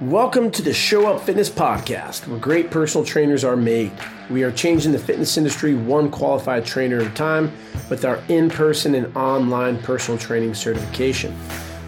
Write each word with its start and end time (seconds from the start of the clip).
Welcome 0.00 0.52
to 0.52 0.62
the 0.62 0.72
Show 0.72 1.12
Up 1.12 1.22
Fitness 1.22 1.50
Podcast, 1.50 2.28
where 2.28 2.38
great 2.38 2.70
personal 2.70 3.04
trainers 3.04 3.42
are 3.42 3.56
made. 3.56 3.90
We 4.30 4.44
are 4.44 4.52
changing 4.52 4.92
the 4.92 4.98
fitness 5.00 5.36
industry 5.36 5.74
one 5.74 6.08
qualified 6.08 6.64
trainer 6.64 7.00
at 7.00 7.08
a 7.08 7.14
time 7.16 7.50
with 7.90 8.04
our 8.04 8.22
in 8.28 8.48
person 8.48 8.94
and 8.94 9.16
online 9.16 9.82
personal 9.82 10.16
training 10.16 10.54
certification. 10.54 11.36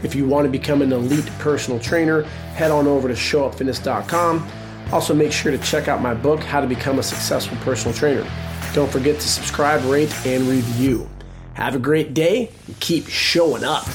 If 0.03 0.17
you 0.17 0.27
want 0.27 0.45
to 0.45 0.51
become 0.51 0.83
an 0.83 0.91
elite 0.91 1.31
personal 1.39 1.79
trainer, 1.79 2.23
head 2.57 2.73
on 2.73 2.89
over 2.89 3.07
to 3.07 3.15
showupfitness.com. 3.15 4.51
Also, 4.91 5.15
make 5.15 5.31
sure 5.31 5.53
to 5.53 5.59
check 5.59 5.87
out 5.87 6.03
my 6.03 6.13
book, 6.13 6.41
How 6.41 6.61
to 6.61 6.67
Become 6.67 6.99
a 6.99 7.05
Successful 7.05 7.59
Personal 7.59 7.97
Trainer. 7.97 8.29
Don't 8.73 8.91
forget 8.91 9.21
to 9.21 9.29
subscribe, 9.29 9.85
rate, 9.85 10.13
and 10.27 10.49
review. 10.49 11.09
Have 11.55 11.77
a 11.77 11.79
great 11.79 12.13
day 12.13 12.51
and 12.67 12.81
keep 12.81 13.07
showing 13.07 13.63
up. 13.63 13.87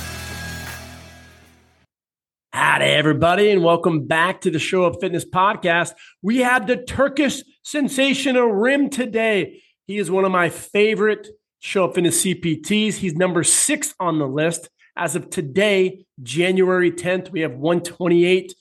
Everybody, 2.82 3.52
and 3.52 3.64
welcome 3.64 4.06
back 4.06 4.42
to 4.42 4.52
the 4.52 4.60
Show 4.60 4.84
Up 4.84 5.00
Fitness 5.00 5.24
Podcast. 5.24 5.94
We 6.22 6.40
have 6.40 6.68
the 6.68 6.76
Turkish 6.76 7.42
sensation 7.64 8.36
Rim 8.36 8.90
today. 8.90 9.64
He 9.88 9.98
is 9.98 10.12
one 10.12 10.26
of 10.26 10.32
my 10.32 10.50
favorite 10.50 11.30
Show 11.60 11.86
Up 11.86 11.96
Fitness 11.96 12.24
CPTs. 12.24 12.96
He's 12.96 13.16
number 13.16 13.44
six 13.44 13.96
on 14.00 14.20
the 14.20 14.28
list. 14.28 14.70
As 14.98 15.16
of 15.16 15.30
today, 15.30 16.06
January 16.22 16.92
10th, 16.92 17.32
we 17.32 17.42
have 17.42 17.54
128. 17.54 18.54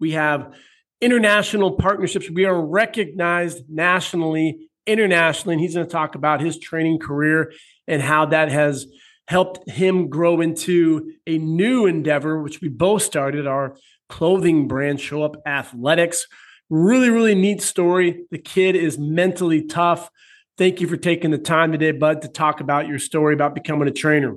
We 0.00 0.12
have 0.12 0.52
international 1.00 1.72
partnerships. 1.72 2.28
We 2.28 2.46
are 2.46 2.60
recognized 2.60 3.64
nationally, 3.68 4.68
internationally, 4.86 5.54
and 5.54 5.60
he's 5.60 5.74
going 5.74 5.86
to 5.86 5.92
talk 5.92 6.16
about 6.16 6.40
his 6.40 6.58
training 6.58 6.98
career 6.98 7.52
and 7.86 8.02
how 8.02 8.26
that 8.26 8.50
has 8.50 8.86
helped 9.30 9.70
him 9.70 10.08
grow 10.08 10.40
into 10.40 11.12
a 11.24 11.38
new 11.38 11.86
endeavor, 11.86 12.42
which 12.42 12.60
we 12.60 12.66
both 12.66 13.00
started 13.00 13.46
our 13.46 13.76
clothing 14.08 14.66
brand, 14.66 15.00
Show 15.00 15.22
Up 15.22 15.36
Athletics. 15.46 16.26
Really, 16.68 17.10
really 17.10 17.36
neat 17.36 17.62
story. 17.62 18.24
The 18.32 18.38
kid 18.38 18.74
is 18.74 18.98
mentally 18.98 19.62
tough. 19.62 20.10
Thank 20.58 20.80
you 20.80 20.88
for 20.88 20.96
taking 20.96 21.30
the 21.30 21.38
time 21.38 21.70
today, 21.70 21.92
Bud, 21.92 22.22
to 22.22 22.28
talk 22.28 22.60
about 22.60 22.88
your 22.88 22.98
story 22.98 23.32
about 23.32 23.54
becoming 23.54 23.86
a 23.86 23.92
trainer. 23.92 24.34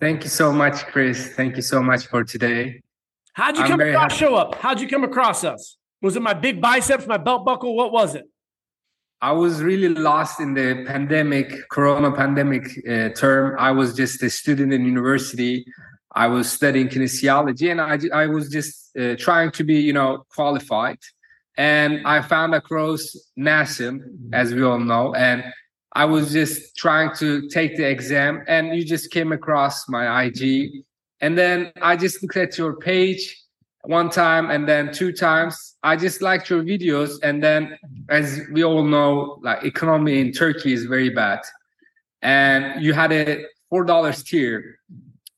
Thank 0.00 0.24
you 0.24 0.30
so 0.30 0.50
much, 0.50 0.86
Chris. 0.86 1.34
Thank 1.34 1.56
you 1.56 1.62
so 1.62 1.82
much 1.82 2.06
for 2.06 2.24
today. 2.24 2.80
How'd 3.34 3.58
you 3.58 3.64
I'm 3.64 3.68
come 3.68 3.80
across 3.80 4.12
happy. 4.12 4.24
Show 4.24 4.34
Up? 4.34 4.54
How'd 4.54 4.80
you 4.80 4.88
come 4.88 5.04
across 5.04 5.44
us? 5.44 5.76
Was 6.00 6.16
it 6.16 6.22
my 6.22 6.32
big 6.32 6.62
biceps, 6.62 7.06
my 7.06 7.18
belt 7.18 7.44
buckle? 7.44 7.76
What 7.76 7.92
was 7.92 8.14
it? 8.14 8.24
I 9.20 9.32
was 9.32 9.62
really 9.62 9.88
lost 9.88 10.40
in 10.40 10.54
the 10.54 10.84
pandemic, 10.86 11.68
Corona 11.70 12.12
pandemic 12.12 12.64
uh, 12.88 13.08
term. 13.10 13.56
I 13.58 13.72
was 13.72 13.94
just 13.94 14.22
a 14.22 14.30
student 14.30 14.72
in 14.72 14.84
university. 14.84 15.66
I 16.12 16.28
was 16.28 16.50
studying 16.50 16.88
kinesiology, 16.88 17.70
and 17.70 17.80
I 17.80 17.98
I 18.16 18.26
was 18.26 18.48
just 18.48 18.96
uh, 18.96 19.16
trying 19.16 19.50
to 19.52 19.64
be, 19.64 19.80
you 19.80 19.92
know, 19.92 20.24
qualified. 20.34 20.98
And 21.56 22.06
I 22.06 22.22
found 22.22 22.54
across 22.54 23.16
NASM, 23.36 23.98
as 24.32 24.54
we 24.54 24.62
all 24.62 24.78
know, 24.78 25.12
and 25.14 25.42
I 25.92 26.04
was 26.04 26.32
just 26.32 26.76
trying 26.76 27.14
to 27.16 27.48
take 27.48 27.76
the 27.76 27.88
exam, 27.88 28.44
and 28.46 28.74
you 28.76 28.84
just 28.84 29.10
came 29.10 29.32
across 29.32 29.88
my 29.88 30.22
IG, 30.22 30.70
and 31.20 31.36
then 31.36 31.72
I 31.82 31.96
just 31.96 32.22
looked 32.22 32.36
at 32.36 32.56
your 32.56 32.76
page 32.76 33.36
one 33.82 34.10
time 34.10 34.50
and 34.50 34.68
then 34.68 34.92
two 34.92 35.12
times. 35.12 35.76
I 35.82 35.96
just 35.96 36.20
liked 36.20 36.50
your 36.50 36.62
videos. 36.62 37.18
And 37.22 37.42
then, 37.42 37.78
as 38.08 38.40
we 38.52 38.64
all 38.64 38.82
know, 38.82 39.38
like 39.42 39.64
economy 39.64 40.20
in 40.20 40.32
Turkey 40.32 40.72
is 40.72 40.84
very 40.84 41.10
bad. 41.10 41.40
And 42.22 42.82
you 42.82 42.92
had 42.92 43.12
a 43.12 43.44
four 43.70 43.84
dollars 43.84 44.22
tier. 44.22 44.78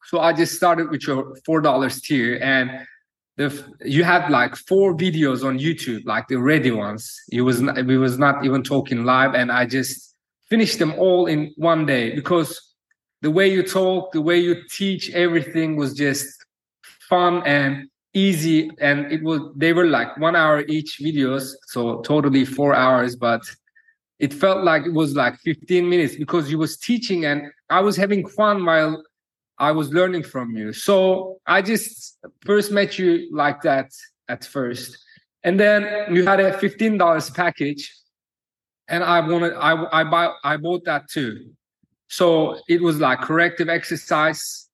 So 0.04 0.20
I 0.20 0.32
just 0.32 0.54
started 0.54 0.90
with 0.90 1.06
your 1.06 1.36
four 1.44 1.60
dollars 1.60 2.00
tier 2.00 2.38
and 2.42 2.86
the 3.36 3.64
you 3.84 4.04
had 4.04 4.30
like 4.30 4.56
four 4.56 4.94
videos 4.94 5.44
on 5.44 5.58
YouTube, 5.58 6.04
like 6.04 6.28
the 6.28 6.36
ready 6.36 6.70
ones. 6.70 7.18
It 7.30 7.42
was 7.42 7.60
not, 7.60 7.86
we 7.86 7.96
was 7.96 8.18
not 8.18 8.44
even 8.44 8.62
talking 8.62 9.04
live, 9.04 9.34
and 9.34 9.50
I 9.50 9.66
just 9.66 10.14
finished 10.48 10.78
them 10.78 10.92
all 10.98 11.26
in 11.26 11.52
one 11.56 11.86
day 11.86 12.14
because 12.14 12.60
the 13.22 13.30
way 13.30 13.50
you 13.50 13.62
talk, 13.62 14.12
the 14.12 14.20
way 14.20 14.38
you 14.38 14.56
teach, 14.70 15.10
everything 15.10 15.76
was 15.76 15.94
just 15.94 16.26
fun 17.08 17.42
and 17.46 17.89
easy 18.12 18.70
and 18.80 19.10
it 19.12 19.22
was 19.22 19.40
they 19.54 19.72
were 19.72 19.86
like 19.86 20.16
one 20.18 20.34
hour 20.34 20.64
each 20.66 20.98
videos 21.00 21.52
so 21.66 22.00
totally 22.00 22.44
four 22.44 22.74
hours 22.74 23.14
but 23.14 23.42
it 24.18 24.34
felt 24.34 24.64
like 24.64 24.84
it 24.84 24.92
was 24.92 25.14
like 25.14 25.36
15 25.38 25.88
minutes 25.88 26.16
because 26.16 26.50
you 26.50 26.58
was 26.58 26.76
teaching 26.76 27.24
and 27.24 27.42
i 27.70 27.78
was 27.80 27.96
having 27.96 28.26
fun 28.26 28.64
while 28.64 29.02
i 29.58 29.70
was 29.70 29.92
learning 29.92 30.24
from 30.24 30.56
you. 30.56 30.72
So 30.72 31.38
i 31.46 31.62
just 31.62 32.18
first 32.44 32.72
met 32.72 32.98
you 32.98 33.28
like 33.30 33.62
that 33.62 33.90
at 34.28 34.44
first. 34.44 34.96
And 35.42 35.58
then 35.58 36.14
you 36.14 36.24
had 36.24 36.40
a 36.40 36.52
$15 36.52 37.34
package 37.34 37.94
and 38.88 39.04
i 39.04 39.20
wanted 39.20 39.54
i 39.54 39.72
i 39.92 40.02
buy 40.02 40.32
i 40.42 40.56
bought 40.56 40.84
that 40.86 41.08
too. 41.08 41.52
So 42.08 42.58
it 42.68 42.82
was 42.82 42.98
like 42.98 43.20
corrective 43.20 43.68
exercise 43.68 44.69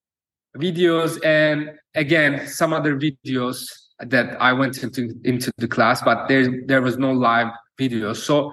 videos 0.59 1.25
and 1.25 1.71
again 1.95 2.47
some 2.47 2.73
other 2.73 2.97
videos 2.97 3.69
that 4.01 4.41
I 4.41 4.53
went 4.53 4.83
into 4.83 5.15
into 5.25 5.51
the 5.59 5.69
class, 5.69 6.03
but 6.03 6.29
there 6.29 6.63
there 6.67 6.83
was 6.83 6.99
no 6.99 7.13
live 7.13 7.49
video. 7.79 8.13
So 8.13 8.53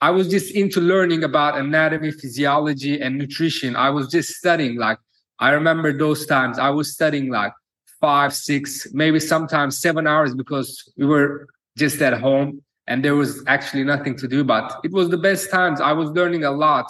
I 0.00 0.10
was 0.10 0.28
just 0.28 0.54
into 0.54 0.80
learning 0.80 1.24
about 1.24 1.58
anatomy, 1.58 2.12
physiology, 2.12 3.00
and 3.00 3.18
nutrition. 3.18 3.76
I 3.76 3.90
was 3.90 4.08
just 4.08 4.34
studying. 4.34 4.76
Like 4.76 4.98
I 5.38 5.50
remember 5.50 5.96
those 5.96 6.26
times 6.26 6.58
I 6.58 6.70
was 6.70 6.92
studying 6.92 7.30
like 7.30 7.52
five, 8.00 8.34
six, 8.34 8.88
maybe 8.92 9.20
sometimes 9.20 9.78
seven 9.78 10.06
hours 10.06 10.34
because 10.34 10.90
we 10.96 11.06
were 11.06 11.48
just 11.76 12.00
at 12.00 12.18
home 12.20 12.62
and 12.86 13.04
there 13.04 13.16
was 13.16 13.42
actually 13.46 13.84
nothing 13.84 14.16
to 14.16 14.28
do. 14.28 14.44
But 14.44 14.80
it 14.84 14.92
was 14.92 15.10
the 15.10 15.18
best 15.18 15.50
times. 15.50 15.80
I 15.80 15.92
was 15.92 16.10
learning 16.10 16.44
a 16.44 16.50
lot. 16.50 16.86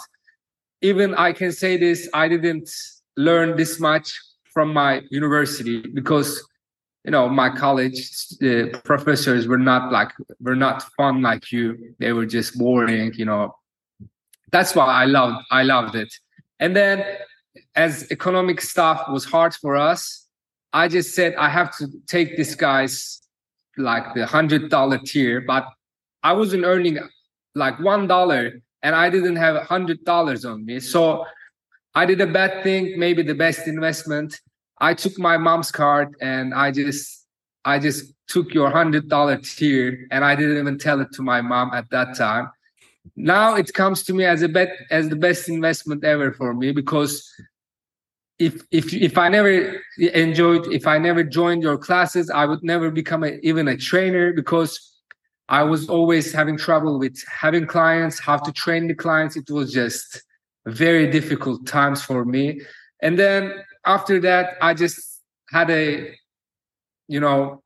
Even 0.81 1.13
I 1.15 1.33
can 1.33 1.51
say 1.51 1.77
this, 1.77 2.07
I 2.13 2.27
didn't 2.27 2.69
learn 3.17 3.57
this 3.57 3.79
much 3.79 4.17
from 4.53 4.73
my 4.73 5.01
university 5.09 5.81
because 5.81 6.43
you 7.05 7.11
know 7.11 7.29
my 7.29 7.49
college 7.49 7.99
uh, 8.43 8.77
professors 8.83 9.47
were 9.47 9.57
not 9.57 9.91
like 9.91 10.11
were 10.39 10.55
not 10.55 10.83
fun 10.97 11.21
like 11.21 11.51
you. 11.51 11.95
They 11.99 12.13
were 12.13 12.25
just 12.25 12.57
boring 12.57 13.13
you 13.15 13.25
know. 13.25 13.55
That's 14.51 14.75
why 14.75 14.85
i 14.85 15.05
loved 15.05 15.45
i 15.51 15.63
loved 15.63 15.95
it. 15.95 16.13
And 16.59 16.75
then 16.75 17.05
as 17.75 18.11
economic 18.11 18.61
stuff 18.61 19.03
was 19.09 19.25
hard 19.25 19.53
for 19.53 19.75
us 19.75 20.27
i 20.73 20.87
just 20.87 21.15
said 21.15 21.35
i 21.35 21.49
have 21.49 21.75
to 21.77 21.87
take 22.07 22.37
this 22.37 22.55
guy's 22.55 23.21
like 23.77 24.13
the 24.13 24.25
hundred 24.25 24.69
dollar 24.69 24.97
tier 24.97 25.41
but 25.41 25.67
i 26.23 26.31
wasn't 26.31 26.63
earning 26.63 26.97
like 27.55 27.79
one 27.79 28.07
dollar 28.07 28.51
and 28.83 28.95
i 28.95 29.09
didn't 29.09 29.35
have 29.35 29.55
a 29.55 29.63
hundred 29.63 30.03
dollars 30.05 30.45
on 30.45 30.65
me. 30.65 30.79
So 30.79 31.25
I 31.95 32.05
did 32.05 32.21
a 32.21 32.27
bad 32.27 32.63
thing, 32.63 32.99
maybe 32.99 33.23
the 33.23 33.35
best 33.35 33.67
investment. 33.67 34.39
I 34.79 34.93
took 34.93 35.17
my 35.19 35.37
mom's 35.37 35.71
card 35.71 36.15
and 36.21 36.53
I 36.53 36.71
just 36.71 37.25
I 37.65 37.79
just 37.79 38.13
took 38.27 38.53
your 38.53 38.69
hundred 38.69 39.09
dollar 39.09 39.37
tier 39.37 40.07
and 40.11 40.23
I 40.23 40.35
didn't 40.35 40.57
even 40.57 40.77
tell 40.77 41.01
it 41.01 41.11
to 41.13 41.21
my 41.21 41.41
mom 41.41 41.71
at 41.73 41.89
that 41.89 42.15
time. 42.15 42.49
Now 43.15 43.55
it 43.55 43.73
comes 43.73 44.03
to 44.03 44.13
me 44.13 44.25
as 44.25 44.41
a 44.41 44.47
bet 44.47 44.69
as 44.91 45.09
the 45.09 45.15
best 45.15 45.49
investment 45.49 46.03
ever 46.03 46.31
for 46.31 46.53
me 46.53 46.71
because 46.71 47.27
if 48.37 48.63
if 48.71 48.93
if 48.93 49.17
I 49.17 49.27
never 49.27 49.81
enjoyed 49.97 50.71
if 50.71 50.87
I 50.87 50.97
never 50.97 51.23
joined 51.23 51.63
your 51.63 51.77
classes, 51.77 52.29
I 52.29 52.45
would 52.45 52.63
never 52.63 52.89
become 52.89 53.23
a, 53.23 53.37
even 53.43 53.67
a 53.67 53.75
trainer 53.75 54.31
because 54.31 54.79
I 55.49 55.63
was 55.63 55.89
always 55.89 56.31
having 56.31 56.57
trouble 56.57 56.99
with 56.99 57.21
having 57.27 57.65
clients, 57.65 58.19
how 58.19 58.37
to 58.37 58.51
train 58.53 58.87
the 58.87 58.95
clients. 58.95 59.35
It 59.35 59.49
was 59.49 59.73
just 59.73 60.23
very 60.65 61.09
difficult 61.09 61.65
times 61.65 62.01
for 62.01 62.25
me. 62.25 62.61
And 63.01 63.17
then 63.17 63.53
after 63.85 64.19
that, 64.21 64.55
I 64.61 64.73
just 64.73 65.21
had 65.49 65.69
a, 65.69 66.13
you 67.07 67.19
know, 67.19 67.63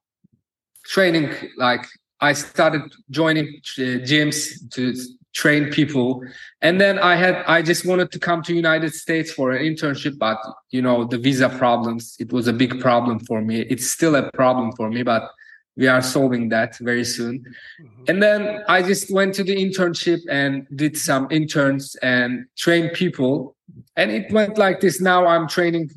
training. 0.86 1.32
Like 1.58 1.86
I 2.22 2.34
started 2.34 2.82
joining 3.10 3.48
uh, 3.48 4.00
gyms 4.10 4.70
to 4.72 4.94
train 5.34 5.72
people, 5.72 6.24
and 6.62 6.80
then 6.80 7.00
I 7.00 7.16
had 7.16 7.44
I 7.48 7.62
just 7.62 7.86
wanted 7.86 8.12
to 8.12 8.20
come 8.20 8.44
to 8.44 8.54
United 8.54 8.94
States 8.94 9.32
for 9.32 9.52
an 9.52 9.64
internship, 9.64 10.18
but 10.18 10.38
you 10.70 10.82
know 10.82 11.06
the 11.06 11.18
visa 11.18 11.50
problems. 11.50 12.16
It 12.20 12.32
was 12.32 12.48
a 12.48 12.54
big 12.54 12.80
problem 12.80 13.20
for 13.20 13.42
me. 13.42 13.62
It's 13.62 13.90
still 13.90 14.16
a 14.16 14.32
problem 14.32 14.72
for 14.74 14.90
me, 14.90 15.04
but 15.04 15.30
we 15.76 15.88
are 15.88 16.02
solving 16.02 16.50
that 16.50 16.78
very 16.78 17.04
soon. 17.04 17.40
Mm-hmm. 17.40 18.04
and 18.08 18.22
then 18.22 18.64
i 18.68 18.82
just 18.82 19.12
went 19.12 19.34
to 19.36 19.44
the 19.44 19.56
internship 19.56 20.22
and 20.30 20.68
did 20.76 20.98
some 20.98 21.28
interns 21.32 21.96
and 22.02 22.46
trained 22.58 22.94
people. 22.94 23.56
And 23.96 24.12
it 24.12 24.32
went 24.32 24.58
like 24.58 24.82
this. 24.82 25.02
Now 25.02 25.26
i'm 25.26 25.48
training 25.48 25.90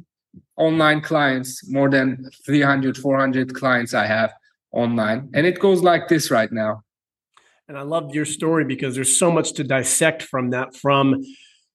online 0.56 1.00
clients 1.00 1.69
more 1.70 1.90
than 1.90 2.31
300 2.46 2.96
400 2.96 3.55
clients 3.55 3.93
i 3.94 4.06
have 4.06 4.32
online. 4.73 5.31
And 5.34 5.46
it 5.46 5.58
goes 5.58 5.82
like 5.82 6.08
this 6.08 6.31
right 6.31 6.52
now. 6.52 6.82
And 7.69 7.76
i 7.76 7.82
love 7.82 8.14
your 8.14 8.25
story 8.25 8.64
because 8.64 8.94
there's 8.94 9.19
so 9.19 9.31
much 9.31 9.52
to 9.55 9.64
dissect 9.64 10.22
from 10.22 10.50
that 10.50 10.75
from 10.75 11.22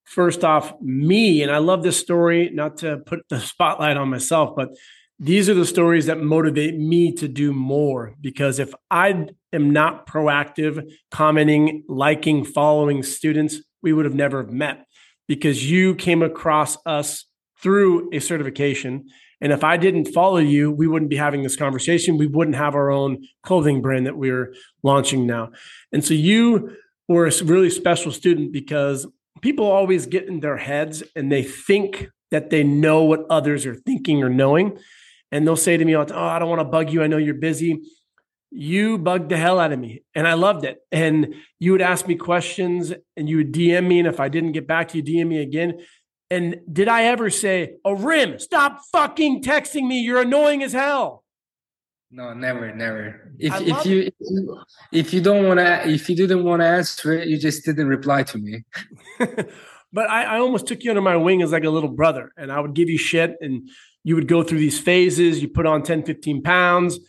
first 0.04 0.44
off 0.44 0.74
me. 0.82 1.44
And 1.44 1.52
i 1.52 1.60
love 1.60 1.84
this 1.84 2.00
story 2.00 2.50
not 2.54 2.78
to 2.78 2.98
put 3.06 3.20
the 3.30 3.40
spotlight 3.54 3.98
on 3.98 4.10
myself 4.10 4.56
but 4.56 4.70
these 5.22 5.48
are 5.50 5.54
the 5.54 5.68
stories 5.68 6.08
that 6.08 6.20
motivate 6.20 6.76
me 6.76 7.12
to 7.12 7.28
do 7.28 7.54
more 7.54 8.16
because 8.20 8.58
if 8.58 8.74
I 8.90 9.28
am 9.54 9.70
not 9.70 10.08
proactive, 10.08 10.92
commenting, 11.12 11.84
liking, 11.88 12.44
following 12.44 13.04
students, 13.04 13.58
we 13.84 13.94
would 13.94 14.06
have 14.06 14.16
never 14.16 14.44
met 14.44 14.88
because 15.28 15.70
you 15.70 15.94
came 15.94 16.24
across 16.24 16.76
us 16.88 17.26
through 17.62 18.10
a 18.12 18.18
certification. 18.18 19.10
And 19.40 19.52
if 19.52 19.64
I 19.64 19.78
didn't 19.78 20.08
follow 20.08 20.40
you, 20.40 20.72
we 20.72 20.88
wouldn't 20.88 21.12
be 21.12 21.18
having 21.18 21.44
this 21.44 21.56
conversation. 21.56 22.18
We 22.18 22.26
wouldn't 22.26 22.58
have 22.58 22.74
our 22.74 22.90
own 22.90 23.24
clothing 23.44 23.80
brand 23.80 24.08
that 24.08 24.18
we're 24.18 24.56
launching 24.82 25.28
now. 25.28 25.52
And 25.92 26.04
so 26.04 26.16
you 26.16 26.76
were 27.08 27.28
a 27.28 27.44
really 27.44 27.70
special 27.70 28.12
student 28.12 28.52
because 28.52 29.06
people 29.42 29.66
always 29.70 30.08
get 30.08 30.28
in 30.28 30.40
their 30.40 30.58
heads 30.58 31.04
and 31.16 31.32
they 31.32 31.44
think 31.44 32.10
that 32.32 32.50
they 32.50 32.64
know 32.64 33.04
what 33.04 33.28
others 33.30 33.68
are 33.68 33.76
thinking 33.76 34.24
or 34.24 34.30
knowing. 34.30 34.80
And 35.32 35.48
they'll 35.48 35.56
say 35.56 35.78
to 35.78 35.86
me, 35.86 35.96
Oh, 35.96 36.06
I 36.10 36.40
don't 36.40 36.50
want 36.50 36.60
to 36.60 36.66
bug 36.66 36.92
you. 36.92 37.04
I 37.04 37.08
know 37.08 37.18
you're 37.18 37.34
busy. 37.34 37.82
You 38.50 38.98
bugged 38.98 39.30
the 39.30 39.38
hell 39.38 39.60
out 39.60 39.72
of 39.72 39.80
me. 39.80 40.04
And 40.14 40.28
I 40.28 40.34
loved 40.34 40.66
it. 40.66 40.80
And 40.92 41.36
you 41.60 41.72
would 41.72 41.82
ask 41.82 42.08
me 42.08 42.16
questions 42.16 42.92
and 43.16 43.30
you 43.30 43.38
would 43.38 43.54
DM 43.54 43.88
me. 43.88 44.00
And 44.00 44.08
if 44.08 44.20
I 44.20 44.28
didn't 44.28 44.52
get 44.52 44.68
back 44.68 44.90
to 44.90 44.98
you, 44.98 45.04
DM 45.04 45.28
me 45.28 45.42
again. 45.42 45.80
And 46.30 46.62
did 46.72 46.88
I 46.88 47.04
ever 47.04 47.30
say, 47.30 47.76
Oh, 47.86 47.94
Rim, 47.94 48.40
stop 48.40 48.82
fucking 48.92 49.44
texting 49.44 49.88
me. 49.88 50.02
You're 50.02 50.22
annoying 50.22 50.64
as 50.64 50.74
hell. 50.74 51.24
No, 52.14 52.34
never, 52.34 52.76
never. 52.76 53.32
If 53.40 53.54
if 53.62 53.86
you, 53.86 54.00
if 54.02 54.14
you 54.20 54.62
if 54.92 55.14
you 55.14 55.22
don't 55.22 55.48
want 55.48 55.60
to 55.62 55.88
if 55.88 56.10
you 56.10 56.16
didn't 56.16 56.44
want 56.44 56.62
to 56.62 56.66
answer 56.66 57.14
it, 57.14 57.30
you 57.30 57.38
just 57.38 57.64
didn't 57.64 57.88
reply 57.88 58.24
to 58.24 58.38
me. 58.38 58.64
but 59.94 60.10
I, 60.10 60.24
I 60.24 60.40
almost 60.40 60.68
took 60.68 60.84
you 60.84 60.92
under 60.92 61.02
my 61.02 61.16
wing 61.16 61.42
as 61.42 61.54
like 61.54 61.64
a 61.64 61.70
little 61.70 61.90
brother, 61.90 62.34
and 62.36 62.52
I 62.52 62.60
would 62.60 62.74
give 62.74 62.90
you 62.90 62.98
shit, 62.98 63.38
and 63.40 63.70
you 64.04 64.16
would 64.16 64.28
go 64.28 64.44
through 64.44 64.60
these 64.60 64.80
phases. 64.80 65.42
You 65.42 65.48
put 65.48 65.66
on 65.66 65.84
10, 65.84 66.04
15 66.04 66.42
pounds, 66.42 67.00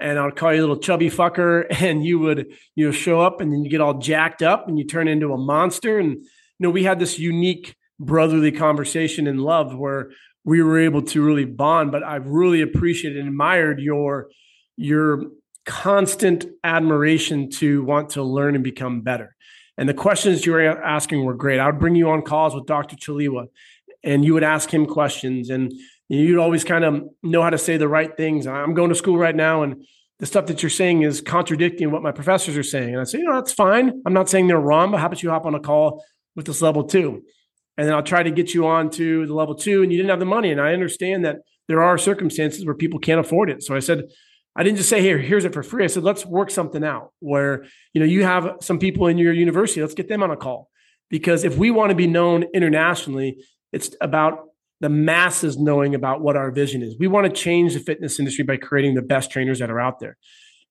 and 0.00 0.18
I 0.18 0.24
would 0.24 0.36
call 0.36 0.52
you 0.52 0.60
a 0.60 0.62
little 0.62 0.78
chubby 0.78 1.10
fucker, 1.10 1.66
and 1.82 2.04
you 2.04 2.18
would 2.18 2.52
you 2.74 2.86
know 2.86 2.92
show 2.92 3.20
up, 3.20 3.40
and 3.40 3.52
then 3.52 3.64
you 3.64 3.70
get 3.70 3.80
all 3.80 3.98
jacked 3.98 4.42
up, 4.42 4.68
and 4.68 4.78
you 4.78 4.86
turn 4.86 5.08
into 5.08 5.32
a 5.32 5.38
monster. 5.38 5.98
And 5.98 6.12
you 6.12 6.26
know 6.58 6.70
we 6.70 6.84
had 6.84 6.98
this 6.98 7.18
unique 7.18 7.76
brotherly 7.98 8.52
conversation 8.52 9.26
and 9.26 9.40
love 9.40 9.76
where 9.76 10.10
we 10.44 10.62
were 10.62 10.78
able 10.78 11.02
to 11.02 11.24
really 11.24 11.44
bond. 11.44 11.92
But 11.92 12.02
I've 12.02 12.26
really 12.26 12.62
appreciated 12.62 13.18
and 13.18 13.28
admired 13.28 13.80
your 13.80 14.28
your 14.76 15.24
constant 15.64 16.44
admiration 16.64 17.48
to 17.48 17.84
want 17.84 18.10
to 18.10 18.22
learn 18.22 18.56
and 18.56 18.64
become 18.64 19.02
better. 19.02 19.36
And 19.78 19.88
the 19.88 19.94
questions 19.94 20.44
you 20.44 20.52
were 20.52 20.82
asking 20.82 21.24
were 21.24 21.34
great. 21.34 21.60
I 21.60 21.66
would 21.66 21.78
bring 21.78 21.94
you 21.94 22.10
on 22.10 22.22
calls 22.22 22.54
with 22.54 22.66
Dr. 22.66 22.96
Chaliwa 22.96 23.46
and 24.04 24.24
you 24.24 24.34
would 24.34 24.42
ask 24.42 24.72
him 24.72 24.86
questions 24.86 25.50
and 25.50 25.72
you'd 26.20 26.38
always 26.38 26.64
kind 26.64 26.84
of 26.84 27.04
know 27.22 27.42
how 27.42 27.50
to 27.50 27.58
say 27.58 27.76
the 27.76 27.88
right 27.88 28.16
things. 28.16 28.46
I'm 28.46 28.74
going 28.74 28.90
to 28.90 28.94
school 28.94 29.16
right 29.16 29.34
now 29.34 29.62
and 29.62 29.84
the 30.18 30.26
stuff 30.26 30.46
that 30.46 30.62
you're 30.62 30.70
saying 30.70 31.02
is 31.02 31.20
contradicting 31.20 31.90
what 31.90 32.02
my 32.02 32.12
professors 32.12 32.56
are 32.56 32.62
saying. 32.62 32.90
And 32.90 33.00
I 33.00 33.04
say, 33.04 33.18
you 33.18 33.24
know, 33.24 33.34
that's 33.34 33.52
fine. 33.52 34.02
I'm 34.06 34.12
not 34.12 34.28
saying 34.28 34.46
they're 34.46 34.58
wrong, 34.58 34.92
but 34.92 35.00
how 35.00 35.06
about 35.06 35.22
you 35.22 35.30
hop 35.30 35.46
on 35.46 35.54
a 35.54 35.60
call 35.60 36.04
with 36.36 36.46
this 36.46 36.62
level 36.62 36.84
two? 36.84 37.22
And 37.76 37.88
then 37.88 37.94
I'll 37.94 38.02
try 38.02 38.22
to 38.22 38.30
get 38.30 38.54
you 38.54 38.66
on 38.66 38.90
to 38.90 39.26
the 39.26 39.34
level 39.34 39.54
two 39.54 39.82
and 39.82 39.90
you 39.90 39.98
didn't 39.98 40.10
have 40.10 40.20
the 40.20 40.26
money. 40.26 40.52
And 40.52 40.60
I 40.60 40.74
understand 40.74 41.24
that 41.24 41.38
there 41.66 41.82
are 41.82 41.96
circumstances 41.98 42.64
where 42.64 42.74
people 42.74 43.00
can't 43.00 43.18
afford 43.18 43.50
it. 43.50 43.62
So 43.62 43.74
I 43.74 43.80
said, 43.80 44.04
I 44.54 44.62
didn't 44.62 44.76
just 44.76 44.90
say, 44.90 45.00
here, 45.00 45.18
here's 45.18 45.46
it 45.46 45.54
for 45.54 45.62
free. 45.62 45.82
I 45.82 45.86
said, 45.86 46.02
let's 46.02 46.26
work 46.26 46.50
something 46.50 46.84
out 46.84 47.12
where, 47.20 47.64
you 47.94 48.00
know, 48.00 48.06
you 48.06 48.22
have 48.24 48.58
some 48.60 48.78
people 48.78 49.06
in 49.06 49.16
your 49.16 49.32
university, 49.32 49.80
let's 49.80 49.94
get 49.94 50.08
them 50.08 50.22
on 50.22 50.30
a 50.30 50.36
call. 50.36 50.68
Because 51.08 51.42
if 51.42 51.56
we 51.56 51.70
want 51.70 51.90
to 51.90 51.96
be 51.96 52.06
known 52.06 52.44
internationally, 52.54 53.42
it's 53.72 53.96
about 54.00 54.51
the 54.82 54.88
masses 54.88 55.56
knowing 55.56 55.94
about 55.94 56.20
what 56.22 56.36
our 56.36 56.50
vision 56.50 56.82
is. 56.82 56.96
We 56.98 57.06
want 57.06 57.32
to 57.32 57.32
change 57.32 57.74
the 57.74 57.80
fitness 57.80 58.18
industry 58.18 58.42
by 58.42 58.56
creating 58.56 58.96
the 58.96 59.02
best 59.02 59.30
trainers 59.30 59.60
that 59.60 59.70
are 59.70 59.80
out 59.80 60.00
there. 60.00 60.16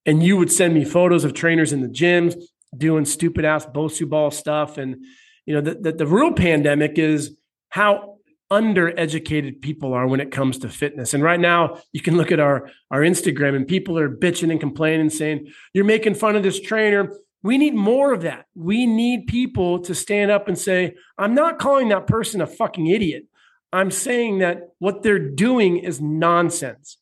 And 0.06 0.22
you 0.22 0.36
would 0.36 0.52
send 0.52 0.74
me 0.74 0.84
photos 0.84 1.24
of 1.24 1.34
trainers 1.34 1.72
in 1.72 1.82
the 1.82 1.88
gyms 1.88 2.36
doing 2.78 3.06
stupid 3.06 3.46
ass 3.46 3.66
Bosu 3.66 4.10
ball 4.10 4.30
stuff. 4.30 4.78
And, 4.78 5.06
you 5.46 5.54
know, 5.54 5.62
the, 5.62 5.76
the, 5.76 5.92
the 5.94 6.08
real 6.08 6.34
pandemic 6.34 7.00
is 7.00 7.38
how 7.70 8.18
undereducated 8.52 9.62
people 9.62 9.94
are 9.94 10.06
when 10.08 10.20
it 10.20 10.30
comes 10.30 10.58
to 10.58 10.68
fitness. 10.68 11.14
And 11.14 11.24
right 11.24 11.40
now, 11.40 11.80
you 11.94 12.02
can 12.02 12.18
look 12.18 12.34
at 12.34 12.42
our 12.42 12.70
our 12.92 13.00
Instagram 13.00 13.56
and 13.56 13.66
people 13.66 13.98
are 13.98 14.10
bitching 14.10 14.52
and 14.52 14.60
complaining 14.60 15.10
saying, 15.10 15.48
"You're 15.74 15.86
making 15.86 16.16
fun 16.16 16.36
of 16.36 16.44
this 16.44 16.60
trainer." 16.60 17.16
We 17.44 17.58
need 17.58 17.74
more 17.74 18.14
of 18.14 18.22
that. 18.22 18.46
We 18.56 18.86
need 18.86 19.26
people 19.26 19.80
to 19.80 19.96
stand 19.96 20.32
up 20.32 20.48
and 20.50 20.58
say, 20.58 20.96
"I'm 21.18 21.34
not 21.34 21.60
calling 21.60 21.90
that 21.90 22.08
person 22.08 22.42
a 22.42 22.46
fucking 22.46 22.88
idiot. 22.88 23.26
I'm 23.74 23.92
saying 23.92 24.40
that 24.40 24.70
what 24.80 25.04
they're 25.04 25.20
doing 25.20 25.78
is 25.78 26.02
nonsense." 26.02 26.98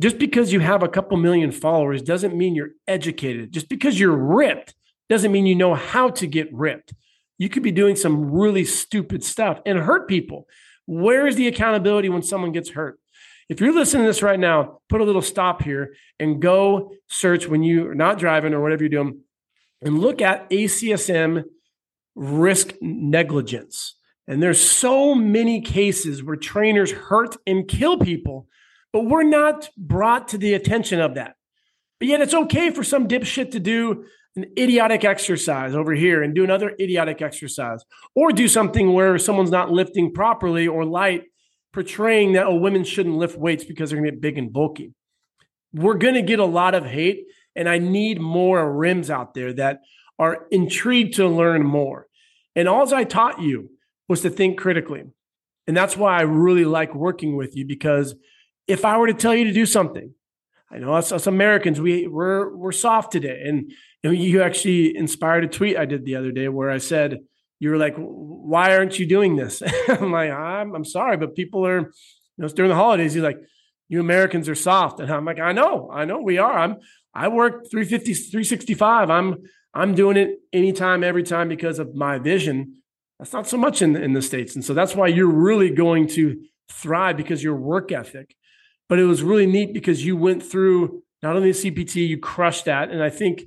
Just 0.00 0.18
because 0.18 0.52
you 0.52 0.60
have 0.60 0.82
a 0.82 0.88
couple 0.88 1.16
million 1.16 1.52
followers 1.52 2.02
doesn't 2.02 2.36
mean 2.36 2.54
you're 2.54 2.72
educated. 2.88 3.52
Just 3.52 3.68
because 3.68 3.98
you're 3.98 4.16
ripped 4.16 4.74
doesn't 5.08 5.32
mean 5.32 5.46
you 5.46 5.54
know 5.54 5.74
how 5.74 6.10
to 6.10 6.26
get 6.26 6.52
ripped. 6.52 6.92
You 7.38 7.48
could 7.48 7.62
be 7.62 7.72
doing 7.72 7.96
some 7.96 8.32
really 8.32 8.64
stupid 8.64 9.22
stuff 9.22 9.60
and 9.66 9.78
hurt 9.78 10.08
people. 10.08 10.48
Where 10.86 11.26
is 11.26 11.36
the 11.36 11.48
accountability 11.48 12.08
when 12.08 12.22
someone 12.22 12.52
gets 12.52 12.70
hurt? 12.70 12.98
If 13.48 13.60
you're 13.60 13.74
listening 13.74 14.04
to 14.04 14.08
this 14.08 14.22
right 14.22 14.40
now, 14.40 14.80
put 14.88 15.00
a 15.00 15.04
little 15.04 15.22
stop 15.22 15.62
here 15.62 15.94
and 16.18 16.40
go 16.40 16.92
search 17.08 17.46
when 17.46 17.62
you're 17.62 17.94
not 17.94 18.18
driving 18.18 18.54
or 18.54 18.62
whatever 18.62 18.82
you're 18.82 18.88
doing 18.88 19.20
and 19.82 20.00
look 20.00 20.22
at 20.22 20.48
ACSM 20.50 21.44
risk 22.14 22.74
negligence. 22.80 23.96
And 24.26 24.42
there's 24.42 24.60
so 24.60 25.14
many 25.14 25.60
cases 25.60 26.22
where 26.22 26.36
trainers 26.36 26.90
hurt 26.90 27.36
and 27.46 27.68
kill 27.68 27.98
people, 27.98 28.48
but 28.92 29.04
we're 29.04 29.22
not 29.22 29.68
brought 29.76 30.28
to 30.28 30.38
the 30.38 30.54
attention 30.54 31.00
of 31.00 31.14
that. 31.14 31.34
But 31.98 32.08
yet 32.08 32.20
it's 32.20 32.34
okay 32.34 32.70
for 32.70 32.82
some 32.82 33.06
dipshit 33.06 33.50
to 33.52 33.60
do 33.60 34.06
an 34.36 34.46
idiotic 34.58 35.04
exercise 35.04 35.74
over 35.74 35.92
here 35.92 36.22
and 36.22 36.34
do 36.34 36.42
another 36.42 36.74
idiotic 36.80 37.22
exercise, 37.22 37.84
or 38.14 38.32
do 38.32 38.48
something 38.48 38.92
where 38.92 39.16
someone's 39.18 39.50
not 39.50 39.70
lifting 39.70 40.12
properly 40.12 40.66
or 40.66 40.84
light, 40.84 41.24
portraying 41.72 42.32
that 42.32 42.46
oh, 42.46 42.56
women 42.56 42.82
shouldn't 42.82 43.16
lift 43.16 43.38
weights 43.38 43.64
because 43.64 43.90
they're 43.90 43.98
gonna 43.98 44.10
get 44.10 44.20
big 44.20 44.38
and 44.38 44.52
bulky. 44.52 44.92
We're 45.72 45.94
gonna 45.94 46.22
get 46.22 46.40
a 46.40 46.44
lot 46.44 46.74
of 46.74 46.84
hate, 46.84 47.26
and 47.54 47.68
I 47.68 47.78
need 47.78 48.20
more 48.20 48.72
rims 48.72 49.08
out 49.10 49.34
there 49.34 49.52
that 49.54 49.80
are 50.18 50.46
intrigued 50.50 51.14
to 51.14 51.28
learn 51.28 51.64
more. 51.64 52.06
And 52.56 52.68
all 52.68 52.92
I 52.94 53.04
taught 53.04 53.40
you 53.40 53.70
was 54.08 54.20
to 54.22 54.30
think 54.30 54.58
critically. 54.58 55.04
And 55.66 55.76
that's 55.76 55.96
why 55.96 56.18
I 56.18 56.22
really 56.22 56.64
like 56.64 56.94
working 56.94 57.36
with 57.36 57.56
you 57.56 57.66
because 57.66 58.14
if 58.66 58.84
I 58.84 58.98
were 58.98 59.06
to 59.06 59.14
tell 59.14 59.34
you 59.34 59.44
to 59.44 59.52
do 59.52 59.66
something, 59.66 60.12
I 60.70 60.78
know 60.78 60.94
us, 60.94 61.12
us 61.12 61.26
Americans, 61.26 61.80
we 61.80 62.06
we're 62.06 62.54
we're 62.54 62.72
soft 62.72 63.12
today. 63.12 63.42
And 63.46 63.70
you, 64.02 64.10
know, 64.10 64.10
you 64.10 64.42
actually 64.42 64.96
inspired 64.96 65.44
a 65.44 65.48
tweet 65.48 65.76
I 65.76 65.84
did 65.84 66.04
the 66.04 66.16
other 66.16 66.32
day 66.32 66.48
where 66.48 66.70
I 66.70 66.78
said, 66.78 67.20
you 67.60 67.70
were 67.70 67.76
like, 67.76 67.94
why 67.96 68.76
aren't 68.76 68.98
you 68.98 69.06
doing 69.06 69.36
this? 69.36 69.62
I'm 69.88 70.12
like, 70.12 70.30
I'm, 70.30 70.74
I'm 70.74 70.84
sorry, 70.84 71.16
but 71.16 71.34
people 71.34 71.66
are, 71.66 71.78
you 71.78 71.92
know, 72.36 72.44
it's 72.44 72.54
during 72.54 72.68
the 72.68 72.74
holidays. 72.74 73.14
He's 73.14 73.22
like, 73.22 73.38
you 73.88 74.00
Americans 74.00 74.48
are 74.48 74.54
soft. 74.54 75.00
And 75.00 75.10
I'm 75.10 75.24
like, 75.24 75.40
I 75.40 75.52
know, 75.52 75.90
I 75.92 76.04
know 76.04 76.20
we 76.20 76.38
are. 76.38 76.58
I'm, 76.58 76.76
I 77.14 77.28
work 77.28 77.70
350, 77.70 78.14
365. 78.14 79.10
I'm, 79.10 79.36
I'm 79.72 79.94
doing 79.94 80.16
it 80.16 80.40
anytime, 80.52 81.04
every 81.04 81.22
time 81.22 81.48
because 81.48 81.78
of 81.78 81.94
my 81.94 82.18
vision. 82.18 82.82
That's 83.18 83.32
not 83.32 83.46
so 83.46 83.56
much 83.56 83.80
in, 83.82 83.96
in 83.96 84.12
the 84.12 84.22
States. 84.22 84.54
And 84.54 84.64
so 84.64 84.74
that's 84.74 84.94
why 84.94 85.06
you're 85.06 85.26
really 85.26 85.70
going 85.70 86.08
to 86.08 86.42
thrive 86.68 87.16
because 87.16 87.42
your 87.42 87.56
work 87.56 87.92
ethic 87.92 88.34
but 88.88 88.98
it 88.98 89.04
was 89.04 89.22
really 89.22 89.46
neat 89.46 89.72
because 89.72 90.04
you 90.04 90.16
went 90.16 90.42
through 90.42 91.02
not 91.22 91.36
only 91.36 91.52
the 91.52 91.70
CPT, 91.70 92.06
you 92.06 92.18
crushed 92.18 92.66
that. 92.66 92.90
And 92.90 93.02
I 93.02 93.10
think, 93.10 93.44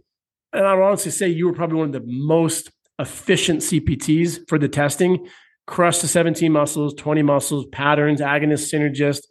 and 0.52 0.66
I 0.66 0.74
would 0.74 0.84
honestly 0.84 1.12
say 1.12 1.28
you 1.28 1.48
were 1.48 1.54
probably 1.54 1.78
one 1.78 1.88
of 1.88 1.94
the 1.94 2.04
most 2.06 2.72
efficient 2.98 3.62
CPTs 3.62 4.48
for 4.48 4.58
the 4.58 4.68
testing. 4.68 5.28
Crushed 5.68 6.02
the 6.02 6.08
17 6.08 6.52
muscles, 6.52 6.94
20 6.96 7.22
muscles, 7.22 7.66
patterns, 7.72 8.22
agonist, 8.22 8.74
synergist 8.74 9.24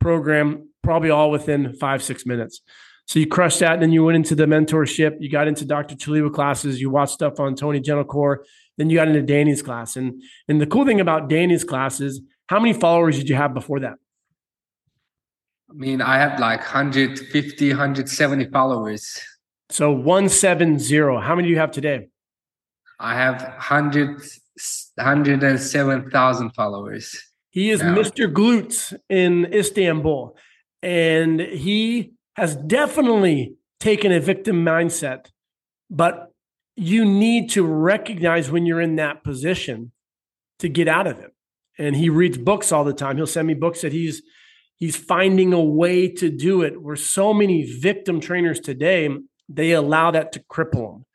program, 0.00 0.68
probably 0.82 1.08
all 1.08 1.30
within 1.30 1.72
five, 1.74 2.02
six 2.02 2.26
minutes. 2.26 2.60
So 3.06 3.18
you 3.18 3.26
crushed 3.26 3.60
that. 3.60 3.74
And 3.74 3.82
then 3.82 3.92
you 3.92 4.04
went 4.04 4.16
into 4.16 4.34
the 4.34 4.44
mentorship. 4.44 5.16
You 5.20 5.30
got 5.30 5.48
into 5.48 5.64
Dr. 5.64 5.94
Chaliwa 5.94 6.30
classes. 6.30 6.80
You 6.80 6.90
watched 6.90 7.12
stuff 7.12 7.38
on 7.38 7.54
Tony 7.54 7.80
Gentilcore. 7.80 8.38
Then 8.76 8.90
you 8.90 8.96
got 8.96 9.08
into 9.08 9.22
Danny's 9.22 9.62
class. 9.62 9.96
And, 9.96 10.22
and 10.48 10.60
the 10.60 10.66
cool 10.66 10.84
thing 10.84 11.00
about 11.00 11.28
Danny's 11.28 11.64
class 11.64 12.00
is 12.00 12.20
how 12.48 12.58
many 12.58 12.72
followers 12.72 13.16
did 13.18 13.28
you 13.28 13.36
have 13.36 13.54
before 13.54 13.80
that? 13.80 13.94
I 15.70 15.72
mean, 15.74 16.00
I 16.00 16.18
have 16.18 16.38
like 16.38 16.60
150, 16.60 17.68
170 17.68 18.44
followers. 18.50 19.20
So 19.70 19.90
170. 19.92 21.20
How 21.20 21.34
many 21.34 21.48
do 21.48 21.52
you 21.52 21.58
have 21.58 21.70
today? 21.70 22.08
I 23.00 23.14
have 23.14 23.42
100, 23.42 24.20
107,000 24.94 26.50
followers. 26.50 27.22
He 27.50 27.70
is 27.70 27.82
now. 27.82 27.94
Mr. 27.94 28.32
Glutes 28.32 28.94
in 29.08 29.46
Istanbul. 29.52 30.36
And 30.82 31.40
he 31.40 32.12
has 32.36 32.56
definitely 32.56 33.54
taken 33.80 34.12
a 34.12 34.20
victim 34.20 34.64
mindset. 34.64 35.26
But 35.90 36.33
you 36.76 37.04
need 37.04 37.50
to 37.50 37.64
recognize 37.64 38.50
when 38.50 38.66
you're 38.66 38.80
in 38.80 38.96
that 38.96 39.24
position 39.24 39.92
to 40.58 40.68
get 40.68 40.88
out 40.88 41.06
of 41.06 41.18
it. 41.18 41.32
And 41.78 41.96
he 41.96 42.08
reads 42.08 42.38
books 42.38 42.72
all 42.72 42.84
the 42.84 42.92
time. 42.92 43.16
He'll 43.16 43.26
send 43.26 43.48
me 43.48 43.54
books 43.54 43.82
that 43.82 43.92
he's 43.92 44.22
He's 44.76 44.96
finding 44.96 45.52
a 45.52 45.62
way 45.62 46.08
to 46.08 46.30
do 46.30 46.62
it 46.62 46.82
where 46.82 46.96
so 46.96 47.32
many 47.32 47.62
victim 47.62 48.20
trainers 48.20 48.60
today, 48.60 49.08
they 49.48 49.72
allow 49.72 50.10
that 50.10 50.32
to 50.32 50.40
cripple 50.40 50.92
them. 50.92 51.06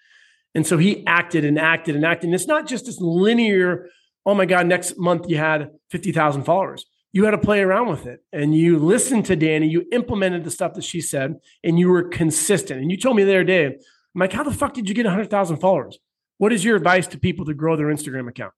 And 0.56 0.66
so 0.66 0.78
he 0.78 1.06
acted 1.06 1.46
and 1.46 1.60
acted 1.60 1.96
and 1.96 2.06
acted. 2.06 2.28
And 2.28 2.36
it's 2.36 2.48
not 2.48 2.68
just 2.68 2.86
this 2.86 3.00
linear, 3.00 3.88
oh 4.26 4.34
my 4.34 4.46
God, 4.46 4.66
next 4.66 4.98
month 4.98 5.30
you 5.30 5.38
had 5.38 5.72
50,000 5.92 6.44
followers. 6.44 6.86
You 7.12 7.26
had 7.26 7.32
to 7.32 7.38
play 7.38 7.60
around 7.60 7.90
with 7.90 8.06
it 8.06 8.24
and 8.32 8.56
you 8.56 8.80
listened 8.80 9.26
to 9.26 9.36
Danny, 9.36 9.68
you 9.68 9.86
implemented 9.92 10.44
the 10.44 10.52
stuff 10.52 10.74
that 10.76 10.84
she 10.84 11.02
said, 11.02 11.36
and 11.64 11.78
you 11.78 11.90
were 11.90 12.04
consistent. 12.04 12.82
And 12.82 12.90
you 12.90 12.98
told 12.98 13.18
me 13.18 13.24
the 13.24 13.32
other 13.32 13.44
day, 13.44 13.78
I'm 14.16 14.20
like, 14.20 14.34
how 14.34 14.44
the 14.44 14.52
fuck 14.52 14.74
did 14.74 14.88
you 14.88 14.96
get 14.96 15.06
100,000 15.06 15.58
followers? 15.58 16.00
What 16.38 16.54
is 16.54 16.64
your 16.64 16.76
advice 16.76 17.08
to 17.08 17.20
people 17.20 17.46
to 17.46 17.54
grow 17.54 17.76
their 17.76 17.88
Instagram 17.88 18.28
account? 18.30 18.54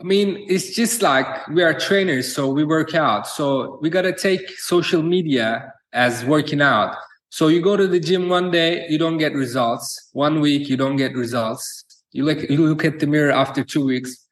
I 0.00 0.04
mean, 0.04 0.44
it's 0.48 0.76
just 0.76 1.02
like 1.02 1.48
we 1.48 1.62
are 1.62 1.74
trainers, 1.74 2.32
so 2.32 2.48
we 2.52 2.62
work 2.62 2.94
out. 2.94 3.26
So 3.26 3.78
we 3.82 3.90
got 3.90 4.02
to 4.02 4.12
take 4.16 4.48
social 4.58 5.02
media 5.02 5.72
as 5.92 6.24
working 6.24 6.60
out. 6.60 6.96
So 7.30 7.48
you 7.48 7.60
go 7.60 7.76
to 7.76 7.86
the 7.86 7.98
gym 7.98 8.28
one 8.28 8.50
day, 8.50 8.86
you 8.88 8.96
don't 8.96 9.18
get 9.18 9.32
results. 9.34 10.08
One 10.12 10.40
week, 10.40 10.68
you 10.68 10.76
don't 10.76 10.96
get 10.96 11.14
results. 11.14 11.84
You 12.12 12.24
look, 12.24 12.48
you 12.48 12.64
look 12.64 12.84
at 12.84 13.00
the 13.00 13.06
mirror 13.06 13.32
after 13.32 13.64
two 13.64 13.84
weeks, 13.84 14.28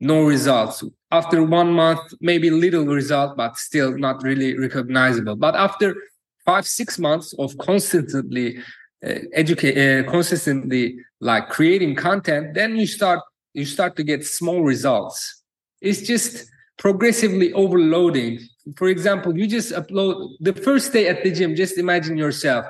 no 0.00 0.22
results. 0.22 0.84
After 1.10 1.42
one 1.42 1.72
month, 1.72 2.00
maybe 2.20 2.50
little 2.50 2.84
result, 2.84 3.36
but 3.36 3.56
still 3.56 3.96
not 3.96 4.22
really 4.22 4.56
recognizable. 4.58 5.36
But 5.36 5.56
after 5.56 5.96
five, 6.44 6.66
six 6.66 6.98
months 6.98 7.34
of 7.38 7.56
constantly 7.58 8.58
educate, 9.32 9.76
uh, 9.76 10.10
consistently 10.10 10.98
like 11.20 11.48
creating 11.48 11.94
content, 11.94 12.54
then 12.54 12.76
you 12.76 12.86
start 12.86 13.20
you 13.54 13.64
start 13.64 13.96
to 13.96 14.04
get 14.04 14.26
small 14.26 14.62
results. 14.62 15.42
It's 15.80 16.02
just 16.02 16.50
progressively 16.76 17.52
overloading. 17.54 18.40
For 18.76 18.88
example, 18.88 19.36
you 19.38 19.46
just 19.46 19.72
upload 19.72 20.32
the 20.40 20.52
first 20.52 20.92
day 20.92 21.08
at 21.08 21.22
the 21.22 21.30
gym, 21.30 21.56
just 21.56 21.78
imagine 21.78 22.18
yourself. 22.18 22.66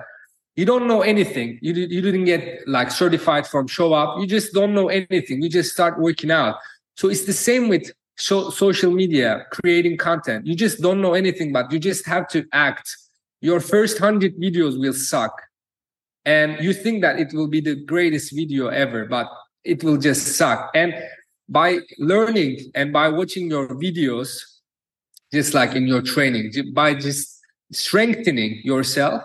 You 0.54 0.64
don't 0.64 0.86
know 0.86 1.02
anything. 1.02 1.58
You, 1.60 1.74
you 1.74 2.00
didn't 2.00 2.24
get 2.24 2.66
like 2.66 2.90
certified 2.90 3.46
from 3.46 3.66
show 3.66 3.92
up. 3.92 4.18
You 4.20 4.26
just 4.26 4.54
don't 4.54 4.74
know 4.74 4.88
anything. 4.88 5.42
You 5.42 5.50
just 5.50 5.72
start 5.72 5.98
working 5.98 6.30
out. 6.30 6.56
So 6.96 7.08
it's 7.08 7.24
the 7.24 7.34
same 7.34 7.68
with 7.68 7.90
so, 8.16 8.48
social 8.50 8.90
media, 8.90 9.44
creating 9.50 9.98
content. 9.98 10.46
You 10.46 10.54
just 10.54 10.80
don't 10.80 11.02
know 11.02 11.12
anything, 11.12 11.52
but 11.52 11.70
you 11.70 11.78
just 11.78 12.06
have 12.06 12.26
to 12.28 12.46
act. 12.52 12.96
Your 13.42 13.60
first 13.60 14.00
100 14.00 14.38
videos 14.38 14.80
will 14.80 14.94
suck. 14.94 15.32
And 16.26 16.58
you 16.60 16.74
think 16.74 17.02
that 17.02 17.20
it 17.20 17.32
will 17.32 17.46
be 17.46 17.60
the 17.60 17.76
greatest 17.76 18.34
video 18.34 18.66
ever, 18.66 19.06
but 19.06 19.28
it 19.64 19.82
will 19.84 19.96
just 19.96 20.36
suck. 20.36 20.70
And 20.74 20.92
by 21.48 21.78
learning 21.98 22.72
and 22.74 22.92
by 22.92 23.08
watching 23.08 23.48
your 23.48 23.68
videos, 23.68 24.42
just 25.32 25.54
like 25.54 25.74
in 25.74 25.86
your 25.86 26.02
training, 26.02 26.52
by 26.74 26.94
just 26.94 27.38
strengthening 27.72 28.60
yourself, 28.64 29.22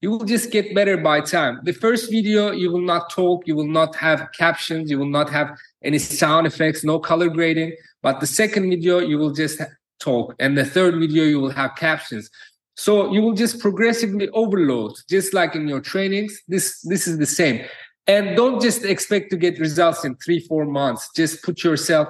you 0.00 0.10
will 0.10 0.24
just 0.24 0.50
get 0.52 0.74
better 0.74 0.96
by 0.96 1.20
time. 1.20 1.60
The 1.64 1.72
first 1.72 2.10
video, 2.10 2.52
you 2.52 2.70
will 2.70 2.82
not 2.82 3.10
talk, 3.10 3.46
you 3.46 3.56
will 3.56 3.66
not 3.66 3.96
have 3.96 4.28
captions, 4.36 4.90
you 4.90 4.98
will 4.98 5.08
not 5.08 5.30
have 5.30 5.56
any 5.82 5.98
sound 5.98 6.46
effects, 6.46 6.84
no 6.84 6.98
color 6.98 7.28
grading. 7.28 7.74
But 8.02 8.20
the 8.20 8.26
second 8.26 8.68
video, 8.70 8.98
you 8.98 9.18
will 9.18 9.32
just 9.32 9.60
talk. 9.98 10.34
And 10.38 10.56
the 10.56 10.64
third 10.64 11.00
video, 11.00 11.24
you 11.24 11.40
will 11.40 11.50
have 11.50 11.74
captions. 11.76 12.30
So 12.76 13.12
you 13.12 13.22
will 13.22 13.34
just 13.34 13.60
progressively 13.60 14.28
overload, 14.30 14.92
just 15.08 15.32
like 15.32 15.54
in 15.54 15.68
your 15.68 15.80
trainings. 15.80 16.40
This 16.48 16.80
this 16.82 17.06
is 17.06 17.18
the 17.18 17.26
same. 17.26 17.64
And 18.06 18.36
don't 18.36 18.60
just 18.60 18.84
expect 18.84 19.30
to 19.30 19.36
get 19.36 19.58
results 19.58 20.04
in 20.04 20.16
three, 20.16 20.40
four 20.40 20.66
months. 20.66 21.08
Just 21.16 21.42
put 21.42 21.64
yourself 21.64 22.08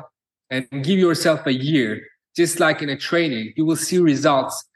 and 0.50 0.66
give 0.82 0.98
yourself 0.98 1.46
a 1.46 1.52
year. 1.52 2.02
Just 2.34 2.58
like 2.58 2.82
in 2.82 2.88
a 2.88 2.96
training, 2.96 3.52
you 3.56 3.64
will 3.64 3.76
see 3.76 3.98
results 3.98 4.68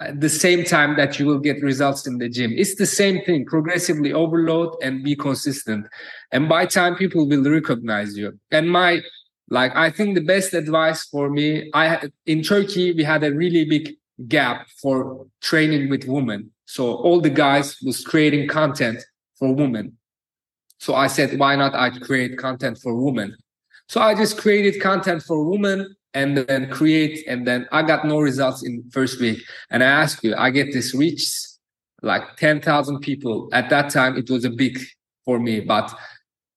at 0.00 0.20
the 0.20 0.28
same 0.28 0.64
time 0.64 0.96
that 0.96 1.18
you 1.18 1.26
will 1.26 1.38
get 1.38 1.62
results 1.62 2.06
in 2.06 2.18
the 2.18 2.28
gym. 2.28 2.52
It's 2.56 2.76
the 2.76 2.86
same 2.86 3.22
thing. 3.24 3.44
Progressively 3.46 4.12
overload 4.12 4.74
and 4.82 5.02
be 5.02 5.16
consistent. 5.16 5.86
And 6.32 6.48
by 6.48 6.66
time 6.66 6.94
people 6.96 7.28
will 7.28 7.42
recognize 7.42 8.16
you. 8.16 8.38
And 8.50 8.70
my 8.70 9.00
like 9.48 9.74
I 9.74 9.90
think 9.90 10.14
the 10.14 10.20
best 10.20 10.54
advice 10.54 11.04
for 11.04 11.28
me, 11.28 11.70
I 11.74 12.08
in 12.26 12.42
Turkey 12.42 12.92
we 12.92 13.02
had 13.02 13.24
a 13.24 13.32
really 13.32 13.64
big 13.64 13.96
gap 14.28 14.68
for 14.82 15.26
training 15.40 15.90
with 15.90 16.04
women. 16.04 16.50
So 16.66 16.94
all 16.94 17.20
the 17.20 17.30
guys 17.30 17.76
was 17.82 18.04
creating 18.04 18.48
content 18.48 19.02
for 19.38 19.54
women 19.54 19.96
so 20.80 20.94
I 20.94 21.08
said, 21.08 21.38
why 21.38 21.56
not 21.56 21.74
I 21.74 21.90
create 21.90 22.38
content 22.38 22.78
for 22.78 22.94
women? 22.94 23.36
So 23.88 24.00
I 24.00 24.14
just 24.14 24.38
created 24.38 24.80
content 24.80 25.22
for 25.22 25.44
women 25.44 25.94
and 26.14 26.38
then 26.38 26.70
create, 26.70 27.22
and 27.28 27.46
then 27.46 27.68
I 27.70 27.82
got 27.82 28.06
no 28.06 28.18
results 28.18 28.64
in 28.64 28.82
first 28.90 29.20
week. 29.20 29.42
And 29.70 29.84
I 29.84 29.86
ask 29.86 30.24
you, 30.24 30.34
I 30.34 30.50
get 30.50 30.72
this 30.72 30.94
reach 30.94 31.30
like 32.02 32.36
10,000 32.36 32.98
people. 33.00 33.50
At 33.52 33.68
that 33.68 33.90
time, 33.90 34.16
it 34.16 34.30
was 34.30 34.46
a 34.46 34.50
big 34.50 34.80
for 35.26 35.38
me, 35.38 35.60
but 35.60 35.94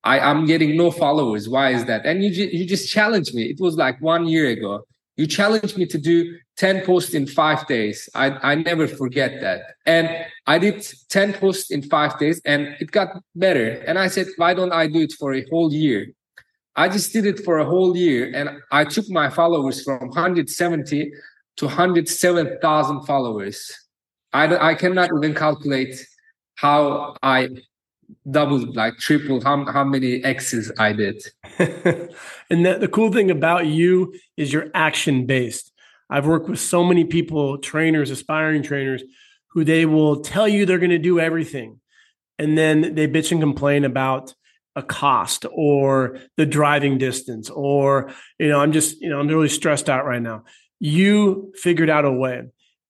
I, 0.05 0.21
I'm 0.21 0.45
getting 0.45 0.77
no 0.77 0.89
followers. 0.89 1.49
Why 1.49 1.71
is 1.71 1.83
that? 1.85 2.05
And 2.05 2.23
you, 2.23 2.29
you 2.29 2.65
just 2.65 2.89
challenged 2.89 3.35
me. 3.35 3.43
It 3.43 3.59
was 3.59 3.75
like 3.75 4.01
one 4.01 4.25
year 4.25 4.47
ago. 4.47 4.87
You 5.15 5.27
challenged 5.27 5.77
me 5.77 5.85
to 5.87 5.97
do 5.97 6.37
10 6.57 6.85
posts 6.85 7.13
in 7.13 7.27
five 7.27 7.67
days. 7.67 8.09
I, 8.15 8.31
I 8.51 8.55
never 8.55 8.87
forget 8.87 9.41
that. 9.41 9.61
And 9.85 10.09
I 10.47 10.57
did 10.57 10.85
10 11.09 11.33
posts 11.33 11.69
in 11.69 11.83
five 11.83 12.17
days 12.17 12.41
and 12.45 12.75
it 12.79 12.91
got 12.91 13.21
better. 13.35 13.83
And 13.87 13.99
I 13.99 14.07
said, 14.07 14.27
why 14.37 14.53
don't 14.53 14.73
I 14.73 14.87
do 14.87 15.01
it 15.01 15.13
for 15.13 15.33
a 15.33 15.45
whole 15.51 15.71
year? 15.71 16.07
I 16.75 16.89
just 16.89 17.13
did 17.13 17.27
it 17.27 17.45
for 17.45 17.59
a 17.59 17.65
whole 17.65 17.95
year 17.95 18.31
and 18.33 18.49
I 18.71 18.85
took 18.85 19.07
my 19.09 19.29
followers 19.29 19.83
from 19.83 20.07
170 20.07 21.11
to 21.57 21.65
107,000 21.65 23.05
followers. 23.05 23.71
I, 24.31 24.71
I 24.71 24.73
cannot 24.73 25.11
even 25.15 25.35
calculate 25.35 25.95
how 26.55 27.15
I 27.21 27.49
doubled, 28.29 28.75
like 28.75 28.97
triple 28.97 29.41
how, 29.43 29.65
how 29.71 29.83
many 29.83 30.23
X's 30.23 30.71
I 30.79 30.93
did. 30.93 31.23
and 31.59 32.65
the, 32.65 32.77
the 32.79 32.87
cool 32.87 33.11
thing 33.11 33.29
about 33.31 33.65
you 33.65 34.13
is 34.37 34.53
you're 34.53 34.69
action 34.73 35.25
based. 35.25 35.71
I've 36.09 36.27
worked 36.27 36.49
with 36.49 36.59
so 36.59 36.83
many 36.83 37.05
people, 37.05 37.57
trainers, 37.57 38.11
aspiring 38.11 38.63
trainers, 38.63 39.03
who 39.47 39.63
they 39.63 39.85
will 39.85 40.21
tell 40.21 40.47
you 40.47 40.65
they're 40.65 40.79
going 40.79 40.89
to 40.89 40.97
do 40.97 41.19
everything. 41.19 41.79
And 42.39 42.57
then 42.57 42.95
they 42.95 43.07
bitch 43.07 43.31
and 43.31 43.41
complain 43.41 43.85
about 43.85 44.33
a 44.75 44.81
cost 44.81 45.45
or 45.51 46.17
the 46.35 46.45
driving 46.45 46.97
distance 46.97 47.49
or, 47.49 48.11
you 48.39 48.47
know, 48.47 48.59
I'm 48.59 48.71
just, 48.71 48.99
you 49.01 49.09
know, 49.09 49.19
I'm 49.19 49.27
really 49.27 49.49
stressed 49.49 49.89
out 49.89 50.05
right 50.05 50.21
now. 50.21 50.45
You 50.79 51.53
figured 51.55 51.89
out 51.89 52.05
a 52.05 52.11
way 52.11 52.43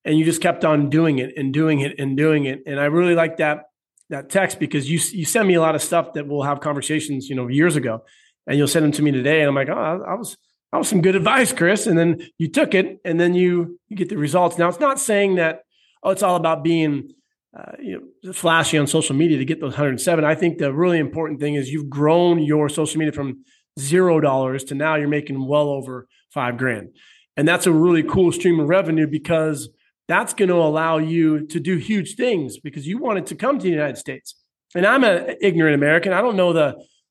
and 0.06 0.18
you 0.18 0.24
just 0.24 0.42
kept 0.42 0.64
on 0.64 0.90
doing 0.90 1.20
it 1.20 1.34
and 1.36 1.54
doing 1.54 1.82
it 1.82 2.00
and 2.00 2.16
doing 2.16 2.46
it. 2.46 2.64
And 2.66 2.80
I 2.80 2.86
really 2.86 3.16
like 3.16 3.38
that 3.38 3.66
that 4.10 4.30
text 4.30 4.60
because 4.60 4.90
you 4.90 5.00
you 5.12 5.26
send 5.26 5.48
me 5.48 5.56
a 5.56 5.62
lot 5.62 5.76
of 5.76 5.82
stuff 5.82 6.14
that 6.14 6.28
we'll 6.28 6.44
have 6.44 6.60
conversations, 6.60 7.30
you 7.30 7.36
know, 7.36 7.48
years 7.48 7.76
ago, 7.76 8.04
and 8.48 8.58
you'll 8.58 8.68
send 8.68 8.86
them 8.86 8.92
to 8.94 9.02
me 9.02 9.12
today, 9.12 9.40
and 9.40 9.50
I'm 9.50 9.56
like, 9.56 9.70
oh, 9.70 10.04
I 10.08 10.14
was 10.16 10.38
that 10.72 10.80
was 10.80 10.88
some 10.88 11.02
good 11.02 11.16
advice, 11.16 11.54
Chris. 11.54 11.86
And 11.86 11.98
then 11.98 12.28
you 12.40 12.50
took 12.50 12.74
it, 12.74 13.00
and 13.06 13.20
then 13.20 13.34
you 13.34 13.80
you 13.90 13.96
get 13.96 14.10
the 14.10 14.18
results. 14.18 14.58
Now 14.58 14.70
it's 14.70 14.80
not 14.80 15.00
saying 15.00 15.36
that 15.36 15.62
oh, 16.02 16.12
it's 16.12 16.24
all 16.24 16.36
about 16.36 16.64
being 16.64 17.14
uh, 17.58 17.74
you 17.80 18.12
know 18.24 18.34
flashy 18.34 18.78
on 18.78 18.88
social 18.88 19.16
media 19.16 19.38
to 19.38 19.46
get 19.46 19.62
those 19.62 19.74
107. 19.74 20.26
I 20.26 20.36
think 20.36 20.58
the 20.58 20.74
really 20.74 21.00
important 21.00 21.40
thing 21.40 21.56
is 21.56 21.70
you've 21.70 21.90
grown 21.90 22.40
your 22.40 22.70
social 22.70 22.98
media 22.98 23.12
from 23.12 23.44
zero 23.80 24.20
dollars 24.20 24.64
to 24.66 24.76
now 24.76 24.96
you're 24.96 25.08
making 25.08 25.48
well 25.48 25.70
over 25.70 26.08
five 26.34 26.58
grand, 26.58 26.90
and 27.38 27.48
that's 27.48 27.68
a 27.68 27.72
really 27.72 28.04
cool 28.04 28.32
stream 28.32 28.60
of 28.60 28.68
revenue 28.68 29.08
because 29.08 29.70
that's 30.14 30.34
going 30.34 30.50
to 30.50 30.56
allow 30.56 31.00
you 31.00 31.48
to 31.48 31.60
do 31.60 31.78
huge 31.78 32.16
things 32.16 32.60
because 32.60 32.86
you 32.88 33.00
wanted 33.00 33.26
to 33.28 33.36
come 33.36 33.58
to 33.58 33.64
the 33.64 33.72
United 33.72 33.98
States. 33.98 34.36
And 34.76 34.86
I'm 34.86 35.04
an 35.04 35.38
ignorant 35.42 35.76
American. 35.76 36.14
I 36.14 36.22
don't 36.22 36.36
know 36.36 36.54
the 36.54 36.68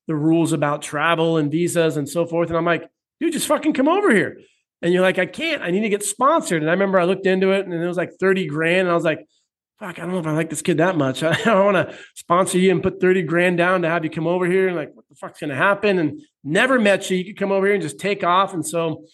the 0.07 0.15
rules 0.15 0.51
about 0.51 0.81
travel 0.81 1.37
and 1.37 1.51
visas 1.51 1.95
and 1.97 2.07
so 2.09 2.25
forth. 2.25 2.49
And 2.49 2.57
I'm 2.57 2.65
like, 2.65 2.89
dude, 3.19 3.33
just 3.33 3.47
fucking 3.47 3.73
come 3.73 3.87
over 3.87 4.13
here. 4.13 4.39
And 4.81 4.93
you're 4.93 5.01
like, 5.01 5.17
I 5.17 5.25
can't. 5.25 5.61
I 5.61 5.71
need 5.71 5.81
to 5.81 5.89
get 5.89 6.03
sponsored. 6.03 6.61
And 6.61 6.69
I 6.69 6.73
remember 6.73 6.99
I 6.99 7.05
looked 7.05 7.25
into 7.25 7.51
it 7.51 7.65
and 7.65 7.73
it 7.73 7.87
was 7.87 7.95
like 7.95 8.11
30 8.19 8.47
grand. 8.47 8.81
And 8.81 8.89
I 8.89 8.95
was 8.95 9.05
like, 9.05 9.25
fuck, 9.79 9.97
I 9.97 10.01
don't 10.01 10.11
know 10.11 10.19
if 10.19 10.27
I 10.27 10.33
like 10.33 10.49
this 10.49 10.61
kid 10.61 10.77
that 10.77 10.97
much. 10.97 11.23
I 11.23 11.41
don't 11.45 11.73
want 11.73 11.89
to 11.89 11.97
sponsor 12.15 12.57
you 12.57 12.71
and 12.71 12.83
put 12.83 12.99
30 12.99 13.23
grand 13.23 13.57
down 13.57 13.83
to 13.83 13.89
have 13.89 14.03
you 14.03 14.09
come 14.09 14.27
over 14.27 14.45
here. 14.45 14.67
And 14.67 14.75
like, 14.75 14.93
what 14.93 15.07
the 15.07 15.15
fuck's 15.15 15.39
going 15.39 15.51
to 15.51 15.55
happen? 15.55 15.99
And 15.99 16.21
never 16.43 16.79
met 16.79 17.09
you. 17.09 17.17
You 17.17 17.25
could 17.25 17.37
come 17.37 17.53
over 17.53 17.65
here 17.65 17.75
and 17.75 17.83
just 17.83 17.99
take 17.99 18.25
off. 18.25 18.53
And 18.53 18.65
so, 18.67 19.05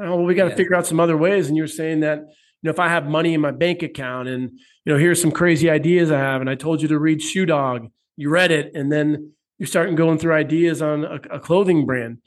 oh, 0.00 0.16
well, 0.16 0.24
we 0.24 0.34
got 0.34 0.44
to 0.44 0.50
yeah. 0.50 0.56
figure 0.56 0.74
out 0.74 0.86
some 0.86 0.98
other 0.98 1.16
ways. 1.16 1.46
And 1.46 1.56
you 1.56 1.62
were 1.62 1.68
saying 1.68 2.00
that 2.00 2.24
know, 2.64 2.70
if 2.70 2.80
I 2.80 2.88
have 2.88 3.06
money 3.06 3.34
in 3.34 3.40
my 3.40 3.50
bank 3.50 3.82
account 3.82 4.28
and, 4.28 4.50
you 4.84 4.92
know, 4.92 4.98
here's 4.98 5.20
some 5.20 5.30
crazy 5.30 5.70
ideas 5.70 6.10
I 6.10 6.18
have, 6.18 6.40
and 6.40 6.50
I 6.50 6.54
told 6.54 6.82
you 6.82 6.88
to 6.88 6.98
read 6.98 7.22
Shoe 7.22 7.46
Dog, 7.46 7.88
you 8.16 8.30
read 8.30 8.50
it, 8.50 8.74
and 8.74 8.90
then 8.90 9.32
you're 9.58 9.66
starting 9.66 9.94
going 9.94 10.18
through 10.18 10.34
ideas 10.34 10.82
on 10.82 11.04
a, 11.04 11.14
a 11.30 11.40
clothing 11.40 11.86
brand. 11.86 12.18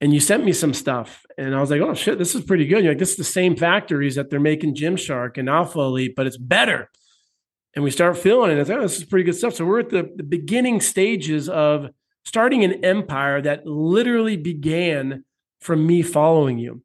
And 0.00 0.12
you 0.12 0.20
sent 0.20 0.44
me 0.44 0.52
some 0.52 0.74
stuff, 0.74 1.24
and 1.38 1.54
I 1.54 1.60
was 1.60 1.70
like, 1.70 1.80
"Oh 1.80 1.94
shit, 1.94 2.18
this 2.18 2.34
is 2.34 2.44
pretty 2.44 2.66
good." 2.66 2.84
You're 2.84 2.92
like, 2.92 2.98
"This 2.98 3.12
is 3.12 3.16
the 3.16 3.24
same 3.24 3.56
factories 3.56 4.16
that 4.16 4.28
they're 4.28 4.38
making 4.38 4.74
Gymshark 4.74 5.38
and 5.38 5.48
Alphalete, 5.48 6.14
but 6.14 6.26
it's 6.26 6.36
better." 6.36 6.90
And 7.74 7.82
we 7.82 7.90
start 7.90 8.16
feeling 8.16 8.50
it. 8.50 8.58
It's 8.58 8.70
like, 8.70 8.78
oh, 8.78 8.82
this 8.82 8.96
is 8.96 9.04
pretty 9.04 9.24
good 9.24 9.36
stuff. 9.36 9.54
So 9.54 9.66
we're 9.66 9.80
at 9.80 9.90
the, 9.90 10.10
the 10.16 10.22
beginning 10.22 10.80
stages 10.80 11.48
of 11.48 11.88
starting 12.24 12.64
an 12.64 12.84
empire 12.84 13.42
that 13.42 13.66
literally 13.66 14.38
began 14.38 15.24
from 15.60 15.86
me 15.86 16.00
following 16.02 16.58
you. 16.58 16.82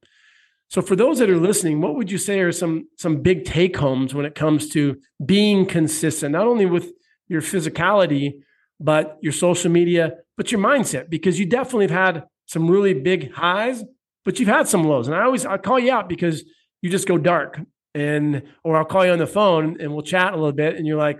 So 0.72 0.82
for 0.82 0.96
those 0.96 1.20
that 1.20 1.30
are 1.30 1.38
listening, 1.38 1.82
what 1.82 1.96
would 1.96 2.10
you 2.10 2.18
say 2.18 2.40
are 2.40 2.54
some 2.54 2.88
some 2.98 3.22
big 3.22 3.44
take 3.44 3.75
homes 3.75 4.16
when 4.16 4.25
it 4.25 4.36
comes 4.36 4.70
to 4.70 4.96
being 5.24 5.66
consistent, 5.66 6.32
not 6.32 6.48
only 6.48 6.66
with 6.66 6.94
your 7.28 7.42
physicality, 7.42 8.36
but 8.80 9.18
your 9.22 9.34
social 9.34 9.70
media, 9.70 10.13
but 10.38 10.50
your 10.50 10.62
mindset? 10.62 11.10
Because 11.10 11.38
you 11.38 11.46
definitely 11.46 11.88
have 11.88 12.16
had 12.16 12.24
some 12.46 12.72
really 12.72 12.94
big 12.94 13.34
highs, 13.34 13.84
but 14.24 14.40
you've 14.40 14.48
had 14.48 14.66
some 14.66 14.86
lows. 14.86 15.10
And 15.10 15.16
I 15.16 15.24
always 15.24 15.46
I 15.46 15.58
call 15.58 15.78
you 15.78 15.92
out 15.92 16.08
because 16.08 16.46
you 16.82 16.90
just 16.90 17.06
go 17.06 17.18
dark. 17.18 17.60
And 17.94 18.44
or 18.63 18.78
I'll 18.78 18.86
call 18.86 19.06
you 19.06 19.12
on 19.12 19.20
the 19.20 19.28
phone 19.28 19.82
and 19.82 19.92
we'll 19.92 20.04
chat 20.04 20.32
a 20.32 20.38
little 20.38 20.54
bit, 20.54 20.78
and 20.78 20.88
you're 20.88 20.98
like, 20.98 21.20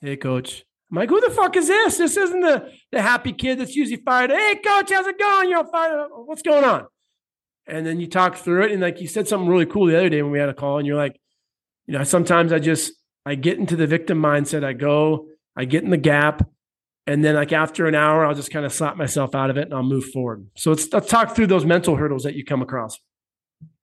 "Hey, 0.00 0.16
coach." 0.16 0.64
I'm 0.92 0.96
like, 0.96 1.08
who 1.08 1.20
the 1.22 1.30
fuck 1.30 1.56
is 1.56 1.68
this? 1.68 1.96
This 1.96 2.18
isn't 2.18 2.40
the, 2.40 2.70
the 2.92 3.00
happy 3.00 3.32
kid 3.32 3.58
that's 3.58 3.74
usually 3.74 4.02
fired. 4.02 4.30
Hey, 4.30 4.56
coach, 4.56 4.92
how's 4.92 5.06
it 5.06 5.18
going? 5.18 5.48
You're 5.48 5.64
fired. 5.64 6.08
What's 6.26 6.42
going 6.42 6.64
on? 6.64 6.86
And 7.72 7.86
then 7.86 7.98
you 7.98 8.06
talk 8.06 8.36
through 8.36 8.64
it 8.64 8.70
and 8.70 8.82
like 8.82 9.00
you 9.00 9.08
said 9.08 9.26
something 9.26 9.48
really 9.48 9.66
cool 9.66 9.86
the 9.86 9.96
other 9.96 10.10
day 10.10 10.22
when 10.22 10.30
we 10.30 10.38
had 10.38 10.50
a 10.50 10.54
call 10.54 10.78
and 10.78 10.86
you're 10.86 10.96
like 10.96 11.18
you 11.86 11.96
know 11.96 12.04
sometimes 12.04 12.52
i 12.52 12.58
just 12.58 12.92
i 13.24 13.34
get 13.34 13.58
into 13.58 13.74
the 13.76 13.86
victim 13.86 14.20
mindset 14.20 14.62
i 14.62 14.72
go 14.72 15.26
i 15.56 15.64
get 15.64 15.82
in 15.82 15.90
the 15.90 15.96
gap 15.96 16.48
and 17.06 17.24
then 17.24 17.34
like 17.34 17.52
after 17.52 17.86
an 17.86 17.94
hour 17.94 18.24
i'll 18.24 18.34
just 18.34 18.50
kind 18.50 18.66
of 18.66 18.72
slap 18.72 18.96
myself 18.96 19.34
out 19.34 19.50
of 19.50 19.56
it 19.56 19.64
and 19.64 19.74
i'll 19.74 19.82
move 19.82 20.04
forward. 20.04 20.46
So 20.56 20.70
let's, 20.70 20.92
let's 20.92 21.08
talk 21.08 21.34
through 21.34 21.48
those 21.48 21.64
mental 21.64 21.96
hurdles 21.96 22.22
that 22.22 22.34
you 22.34 22.44
come 22.44 22.62
across. 22.62 22.98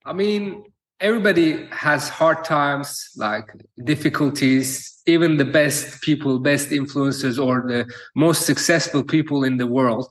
I 0.05 0.13
mean 0.13 0.63
everybody 1.01 1.65
has 1.71 2.09
hard 2.09 2.43
times 2.43 3.09
like 3.15 3.49
difficulties. 3.83 5.01
Even 5.05 5.37
the 5.37 5.45
best 5.45 6.01
people 6.01 6.39
best 6.39 6.69
influencers 6.69 7.43
or 7.43 7.65
the 7.67 7.91
most 8.15 8.45
successful 8.45 9.03
people 9.03 9.43
in 9.43 9.57
the 9.57 9.67
world. 9.67 10.07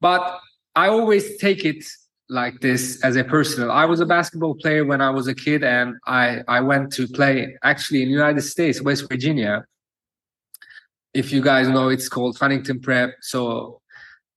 But 0.00 0.38
i 0.76 0.88
always 0.88 1.36
take 1.38 1.64
it 1.64 1.84
like 2.28 2.60
this 2.60 3.02
as 3.02 3.16
a 3.16 3.24
personal. 3.24 3.70
I 3.70 3.84
was 3.84 4.00
a 4.00 4.06
basketball 4.06 4.54
player 4.54 4.84
when 4.84 5.00
I 5.00 5.10
was 5.10 5.28
a 5.28 5.34
kid, 5.34 5.62
and 5.62 5.96
I 6.06 6.42
I 6.48 6.60
went 6.60 6.92
to 6.94 7.06
play 7.06 7.56
actually 7.62 8.02
in 8.02 8.10
United 8.10 8.42
States, 8.42 8.82
West 8.82 9.08
Virginia. 9.08 9.64
If 11.14 11.32
you 11.32 11.40
guys 11.40 11.68
know, 11.68 11.88
it's 11.88 12.08
called 12.08 12.36
Huntington 12.38 12.80
Prep. 12.80 13.14
So, 13.22 13.80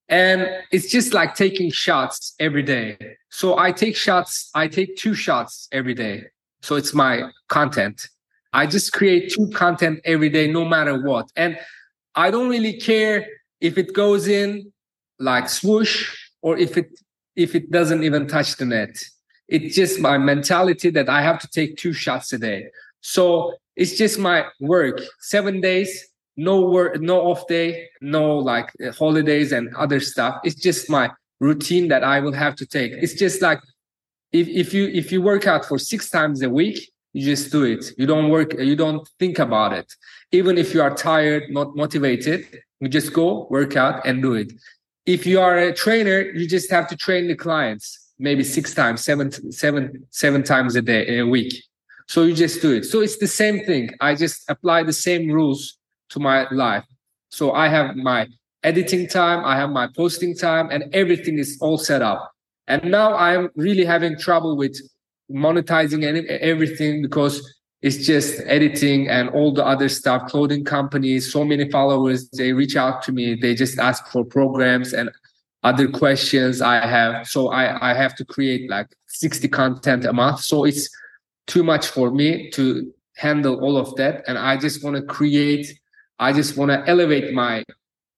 and 0.07 0.47
it's 0.71 0.89
just 0.89 1.13
like 1.13 1.35
taking 1.35 1.71
shots 1.71 2.35
every 2.39 2.63
day. 2.63 2.97
So 3.29 3.57
I 3.57 3.71
take 3.71 3.95
shots. 3.95 4.49
I 4.55 4.67
take 4.67 4.95
two 4.95 5.13
shots 5.13 5.67
every 5.71 5.93
day. 5.93 6.25
So 6.61 6.75
it's 6.75 6.93
my 6.93 7.31
content. 7.47 8.07
I 8.53 8.65
just 8.65 8.93
create 8.93 9.31
two 9.31 9.49
content 9.49 9.99
every 10.05 10.29
day, 10.29 10.51
no 10.51 10.65
matter 10.65 11.01
what. 11.01 11.29
And 11.35 11.57
I 12.15 12.31
don't 12.31 12.49
really 12.49 12.79
care 12.79 13.27
if 13.61 13.77
it 13.77 13.93
goes 13.93 14.27
in 14.27 14.71
like 15.19 15.49
swoosh 15.49 16.15
or 16.41 16.57
if 16.57 16.77
it 16.77 16.87
if 17.35 17.55
it 17.55 17.71
doesn't 17.71 18.03
even 18.03 18.27
touch 18.27 18.57
the 18.57 18.65
net. 18.65 19.01
It's 19.47 19.75
just 19.75 19.99
my 19.99 20.17
mentality 20.17 20.89
that 20.91 21.09
I 21.09 21.21
have 21.21 21.39
to 21.39 21.47
take 21.47 21.77
two 21.77 21.93
shots 21.93 22.31
a 22.33 22.37
day. 22.37 22.67
So 23.01 23.53
it's 23.75 23.97
just 23.97 24.19
my 24.19 24.45
work. 24.59 25.01
Seven 25.19 25.61
days, 25.61 26.07
no 26.37 26.69
work, 26.69 27.01
no 27.01 27.21
off 27.21 27.47
day, 27.47 27.87
no 28.01 28.37
like 28.37 28.71
uh, 28.85 28.91
holidays 28.91 29.51
and 29.51 29.73
other 29.75 29.99
stuff. 29.99 30.35
It's 30.43 30.61
just 30.61 30.89
my 30.89 31.11
routine 31.39 31.87
that 31.87 32.03
I 32.03 32.19
will 32.19 32.33
have 32.33 32.55
to 32.57 32.65
take. 32.65 32.91
It's 32.93 33.13
just 33.13 33.41
like 33.41 33.59
if, 34.31 34.47
if 34.47 34.73
you 34.73 34.87
if 34.87 35.11
you 35.11 35.21
work 35.21 35.47
out 35.47 35.65
for 35.65 35.79
six 35.79 36.09
times 36.09 36.41
a 36.41 36.49
week, 36.49 36.91
you 37.13 37.23
just 37.23 37.51
do 37.51 37.63
it. 37.63 37.91
You 37.97 38.05
don't 38.05 38.29
work, 38.29 38.53
you 38.53 38.75
don't 38.75 39.07
think 39.17 39.39
about 39.39 39.73
it. 39.73 39.91
Even 40.31 40.57
if 40.57 40.73
you 40.73 40.81
are 40.81 40.93
tired, 40.93 41.43
not 41.49 41.75
motivated, 41.75 42.45
you 42.79 42.87
just 42.87 43.13
go 43.13 43.47
work 43.49 43.75
out 43.75 44.05
and 44.05 44.21
do 44.21 44.33
it 44.33 44.53
if 45.09 45.25
you 45.25 45.41
are 45.41 45.57
a 45.57 45.73
trainer, 45.73 46.21
you 46.21 46.47
just 46.47 46.69
have 46.69 46.87
to 46.87 46.95
train 46.95 47.27
the 47.27 47.35
clients 47.35 48.13
maybe 48.19 48.43
six 48.43 48.75
times, 48.75 49.03
seven, 49.03 49.31
seven, 49.51 50.05
seven 50.11 50.43
times 50.43 50.75
a 50.75 50.81
day, 50.83 51.17
a 51.17 51.25
week. 51.25 51.63
So 52.07 52.23
you 52.23 52.35
just 52.35 52.61
do 52.61 52.73
it. 52.73 52.85
So 52.85 53.01
it's 53.01 53.17
the 53.17 53.27
same 53.27 53.65
thing. 53.65 53.89
I 54.01 54.13
just 54.13 54.47
apply 54.49 54.83
the 54.83 54.93
same 54.93 55.31
rules 55.31 55.77
to 56.09 56.19
my 56.19 56.47
life. 56.51 56.83
So 57.29 57.53
I 57.53 57.69
have 57.69 57.95
my 57.95 58.27
editing 58.63 59.07
time, 59.07 59.43
I 59.45 59.55
have 59.55 59.71
my 59.71 59.87
posting 59.95 60.35
time, 60.35 60.69
and 60.69 60.83
everything 60.93 61.39
is 61.39 61.57
all 61.59 61.77
set 61.77 62.01
up. 62.01 62.31
And 62.67 62.83
now 62.91 63.15
I'm 63.15 63.49
really 63.55 63.85
having 63.85 64.17
trouble 64.17 64.57
with 64.57 64.77
monetizing 65.31 66.03
everything 66.27 67.01
because 67.01 67.35
it's 67.81 68.05
just 68.05 68.41
editing 68.45 69.07
and 69.07 69.29
all 69.29 69.53
the 69.53 69.65
other 69.65 69.87
stuff 69.87 70.27
clothing 70.27 70.65
companies 70.65 71.31
so 71.31 71.45
many 71.45 71.69
followers 71.69 72.29
they 72.31 72.51
reach 72.51 72.75
out 72.75 73.01
to 73.01 73.11
me 73.11 73.35
they 73.35 73.55
just 73.55 73.79
ask 73.79 74.07
for 74.07 74.23
programs 74.25 74.93
and 74.93 75.09
other 75.63 75.87
questions 75.89 76.61
i 76.61 76.85
have. 76.85 77.27
So 77.27 77.49
i 77.49 77.91
i 77.91 77.93
have 77.93 78.15
to 78.15 78.25
create 78.25 78.69
like 78.69 78.87
60 79.07 79.47
content 79.49 80.05
a 80.05 80.13
month. 80.13 80.41
So 80.41 80.63
it's 80.63 80.89
too 81.47 81.63
much 81.63 81.87
for 81.87 82.11
me 82.11 82.49
to 82.51 82.93
handle 83.17 83.59
all 83.59 83.77
of 83.77 83.95
that. 83.95 84.23
And 84.27 84.37
i 84.37 84.55
just 84.57 84.83
want 84.83 84.95
to 84.95 85.03
create 85.03 85.67
i 86.19 86.31
just 86.31 86.57
want 86.57 86.71
to 86.71 86.83
elevate 86.87 87.33
my 87.33 87.63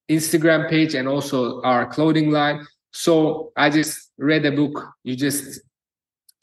instagram 0.09 0.69
page 0.69 0.93
and 0.93 1.07
also 1.07 1.61
our 1.63 1.85
clothing 1.87 2.31
line. 2.31 2.65
So 2.91 3.51
i 3.57 3.69
just 3.69 4.11
read 4.17 4.45
a 4.45 4.51
book. 4.51 4.87
You 5.03 5.15
just 5.15 5.61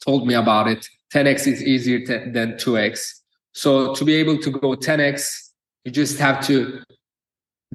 told 0.05 0.27
me 0.27 0.33
about 0.33 0.67
it 0.67 0.87
10x 1.13 1.47
is 1.47 1.63
easier 1.63 2.05
than 2.05 2.53
2x. 2.53 3.21
So 3.53 3.93
to 3.95 4.05
be 4.05 4.15
able 4.15 4.37
to 4.39 4.51
go 4.51 4.75
10x, 4.75 5.49
you 5.83 5.91
just 5.91 6.19
have 6.19 6.45
to 6.47 6.81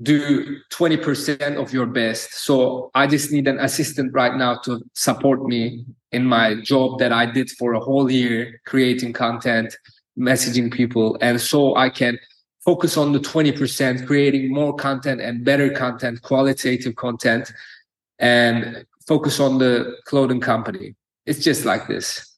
do 0.03 0.59
20% 0.73 1.57
of 1.57 1.73
your 1.73 1.87
best. 1.87 2.35
So 2.45 2.91
I 2.95 3.07
just 3.07 3.31
need 3.31 3.47
an 3.47 3.61
assistant 3.61 4.13
right 4.13 4.35
now 4.37 4.57
to 4.65 4.83
support 4.95 5.45
me 5.45 5.85
in 6.13 6.25
my 6.25 6.61
job 6.61 6.99
that 6.99 7.13
I 7.13 7.27
did 7.27 7.51
for 7.51 7.75
a 7.75 7.81
whole 7.81 8.11
year, 8.11 8.61
creating 8.67 9.13
content, 9.13 9.77
messaging 10.19 10.73
people. 10.73 11.17
And 11.21 11.41
so 11.41 11.77
I 11.77 11.91
can 11.91 12.19
focus 12.65 12.97
on 12.97 13.13
the 13.13 13.19
20%, 13.19 14.07
creating 14.07 14.53
more 14.53 14.75
content 14.75 15.21
and 15.21 15.45
better 15.45 15.71
content, 15.71 16.23
qualitative 16.23 16.97
content, 16.97 17.53
and 18.19 18.85
focus 19.07 19.39
on 19.39 19.59
the 19.59 19.97
clothing 20.07 20.41
company. 20.41 20.95
It's 21.27 21.43
just 21.43 21.65
like 21.65 21.87
this. 21.87 22.34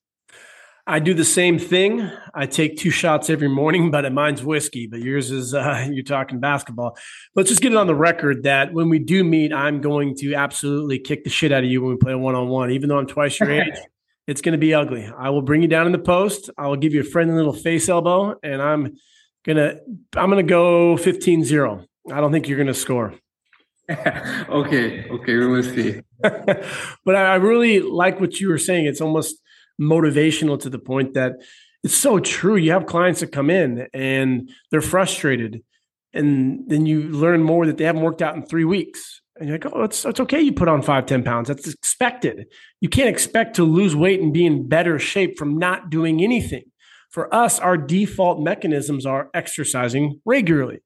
I 0.89 1.01
do 1.01 1.15
the 1.15 1.25
same 1.25 1.59
thing. 1.59 2.09
I 2.33 2.47
take 2.47 2.77
two 2.77 2.91
shots 2.91 3.29
every 3.29 3.49
morning, 3.49 3.91
but 3.91 4.11
mine's 4.13 4.45
whiskey. 4.45 4.87
But 4.87 5.01
yours 5.01 5.31
is 5.31 5.53
uh, 5.53 5.89
you're 5.91 6.05
talking 6.05 6.39
basketball. 6.39 6.97
Let's 7.35 7.49
just 7.49 7.61
get 7.61 7.73
it 7.73 7.79
on 7.79 7.87
the 7.87 7.95
record 7.95 8.45
that 8.45 8.73
when 8.73 8.89
we 8.89 8.99
do 8.99 9.25
meet, 9.25 9.53
I'm 9.53 9.81
going 9.81 10.15
to 10.17 10.35
absolutely 10.35 10.99
kick 10.99 11.25
the 11.25 11.31
shit 11.31 11.53
out 11.53 11.65
of 11.65 11.71
you 11.71 11.83
when 11.83 11.91
we 11.93 11.97
play 11.97 12.15
one 12.15 12.35
on 12.35 12.49
one. 12.49 12.71
Even 12.71 12.89
though 12.89 12.99
I'm 12.99 13.07
twice 13.07 13.41
your 13.41 13.51
age, 13.51 13.75
it's 14.27 14.41
going 14.41 14.53
to 14.53 14.59
be 14.59 14.75
ugly. 14.75 15.11
I 15.19 15.31
will 15.31 15.43
bring 15.43 15.63
you 15.63 15.69
down 15.69 15.87
in 15.87 15.93
the 15.93 15.99
post. 15.99 16.51
I 16.57 16.69
will 16.69 16.77
give 16.77 16.95
you 16.95 17.01
a 17.01 17.05
friendly 17.05 17.35
little 17.35 17.53
face 17.53 17.89
elbow, 17.89 18.37
and 18.43 18.63
I'm 18.63 18.97
gonna 19.45 19.77
I'm 20.17 20.29
gonna 20.29 20.43
go 20.43 20.97
15-0. 20.97 21.85
I 22.13 22.21
don't 22.21 22.33
think 22.33 22.49
you're 22.49 22.59
gonna 22.59 22.75
score. 22.75 23.15
okay, 23.89 25.09
okay, 25.09 25.37
we 25.37 25.47
will 25.47 25.63
see. 25.63 26.01
but 26.21 27.15
I 27.15 27.37
really 27.37 27.81
like 27.81 28.21
what 28.21 28.41
you 28.41 28.49
were 28.49 28.59
saying. 28.59 28.87
It's 28.87 29.01
almost 29.01 29.37
motivational 29.81 30.61
to 30.61 30.71
the 30.71 30.79
point 30.79 31.15
that 31.15 31.35
it's 31.85 31.95
so 31.95 32.19
true. 32.19 32.57
You 32.57 32.73
have 32.73 32.87
clients 32.87 33.21
that 33.21 33.33
come 33.33 33.51
in 33.51 33.87
and 33.93 34.51
they're 34.71 34.81
frustrated, 34.81 35.63
and 36.13 36.69
then 36.69 36.87
you 36.87 37.03
learn 37.03 37.43
more 37.43 37.67
that 37.67 37.77
they 37.77 37.85
haven't 37.85 38.03
worked 38.03 38.23
out 38.23 38.35
in 38.35 38.45
three 38.45 38.65
weeks. 38.65 39.21
And 39.39 39.49
you're 39.49 39.59
like, 39.59 39.73
oh, 39.73 39.83
it's, 39.83 40.05
it's 40.05 40.21
okay. 40.21 40.41
You 40.41 40.53
put 40.53 40.69
on 40.69 40.81
five, 40.81 41.07
10 41.07 41.23
pounds. 41.23 41.49
That's 41.49 41.69
expected. 41.69 42.47
You 42.81 42.89
can't 42.89 43.11
expect 43.11 43.57
to 43.57 43.65
lose 43.65 43.95
weight 43.95 44.21
and 44.21 44.33
be 44.33 44.47
in 44.47 44.67
better 44.67 44.99
shape 44.99 45.39
from 45.39 45.59
not 45.59 45.91
doing 45.91 46.23
anything. 46.23 46.65
For 47.11 47.33
us, 47.35 47.59
our 47.61 47.77
default 47.77 48.41
mechanisms 48.41 49.07
are 49.07 49.31
exercising 49.35 50.21
regularly. 50.25 50.81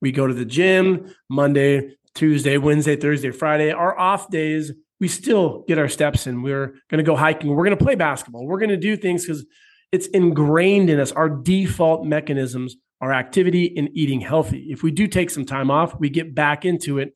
We 0.00 0.12
go 0.12 0.26
to 0.26 0.34
the 0.34 0.44
gym 0.44 1.14
Monday, 1.28 1.96
Tuesday, 2.14 2.58
Wednesday, 2.58 2.96
Thursday, 2.96 3.30
Friday. 3.30 3.72
Our 3.72 3.98
off 3.98 4.30
days, 4.30 4.72
we 5.00 5.08
still 5.08 5.64
get 5.68 5.78
our 5.78 5.88
steps 5.88 6.26
in. 6.26 6.42
We're 6.42 6.68
going 6.88 6.98
to 6.98 7.02
go 7.02 7.16
hiking. 7.16 7.50
We're 7.50 7.64
going 7.64 7.76
to 7.76 7.84
play 7.84 7.94
basketball. 7.94 8.46
We're 8.46 8.58
going 8.58 8.70
to 8.70 8.76
do 8.76 8.96
things 8.96 9.26
because 9.26 9.44
it's 9.92 10.06
ingrained 10.08 10.90
in 10.90 10.98
us. 10.98 11.12
Our 11.12 11.28
default 11.28 12.06
mechanisms 12.06 12.76
are 13.00 13.12
activity 13.12 13.74
and 13.76 13.90
eating 13.92 14.20
healthy. 14.20 14.68
If 14.70 14.82
we 14.82 14.90
do 14.90 15.06
take 15.06 15.30
some 15.30 15.44
time 15.44 15.70
off, 15.70 15.98
we 15.98 16.08
get 16.08 16.34
back 16.34 16.64
into 16.64 16.98
it 16.98 17.14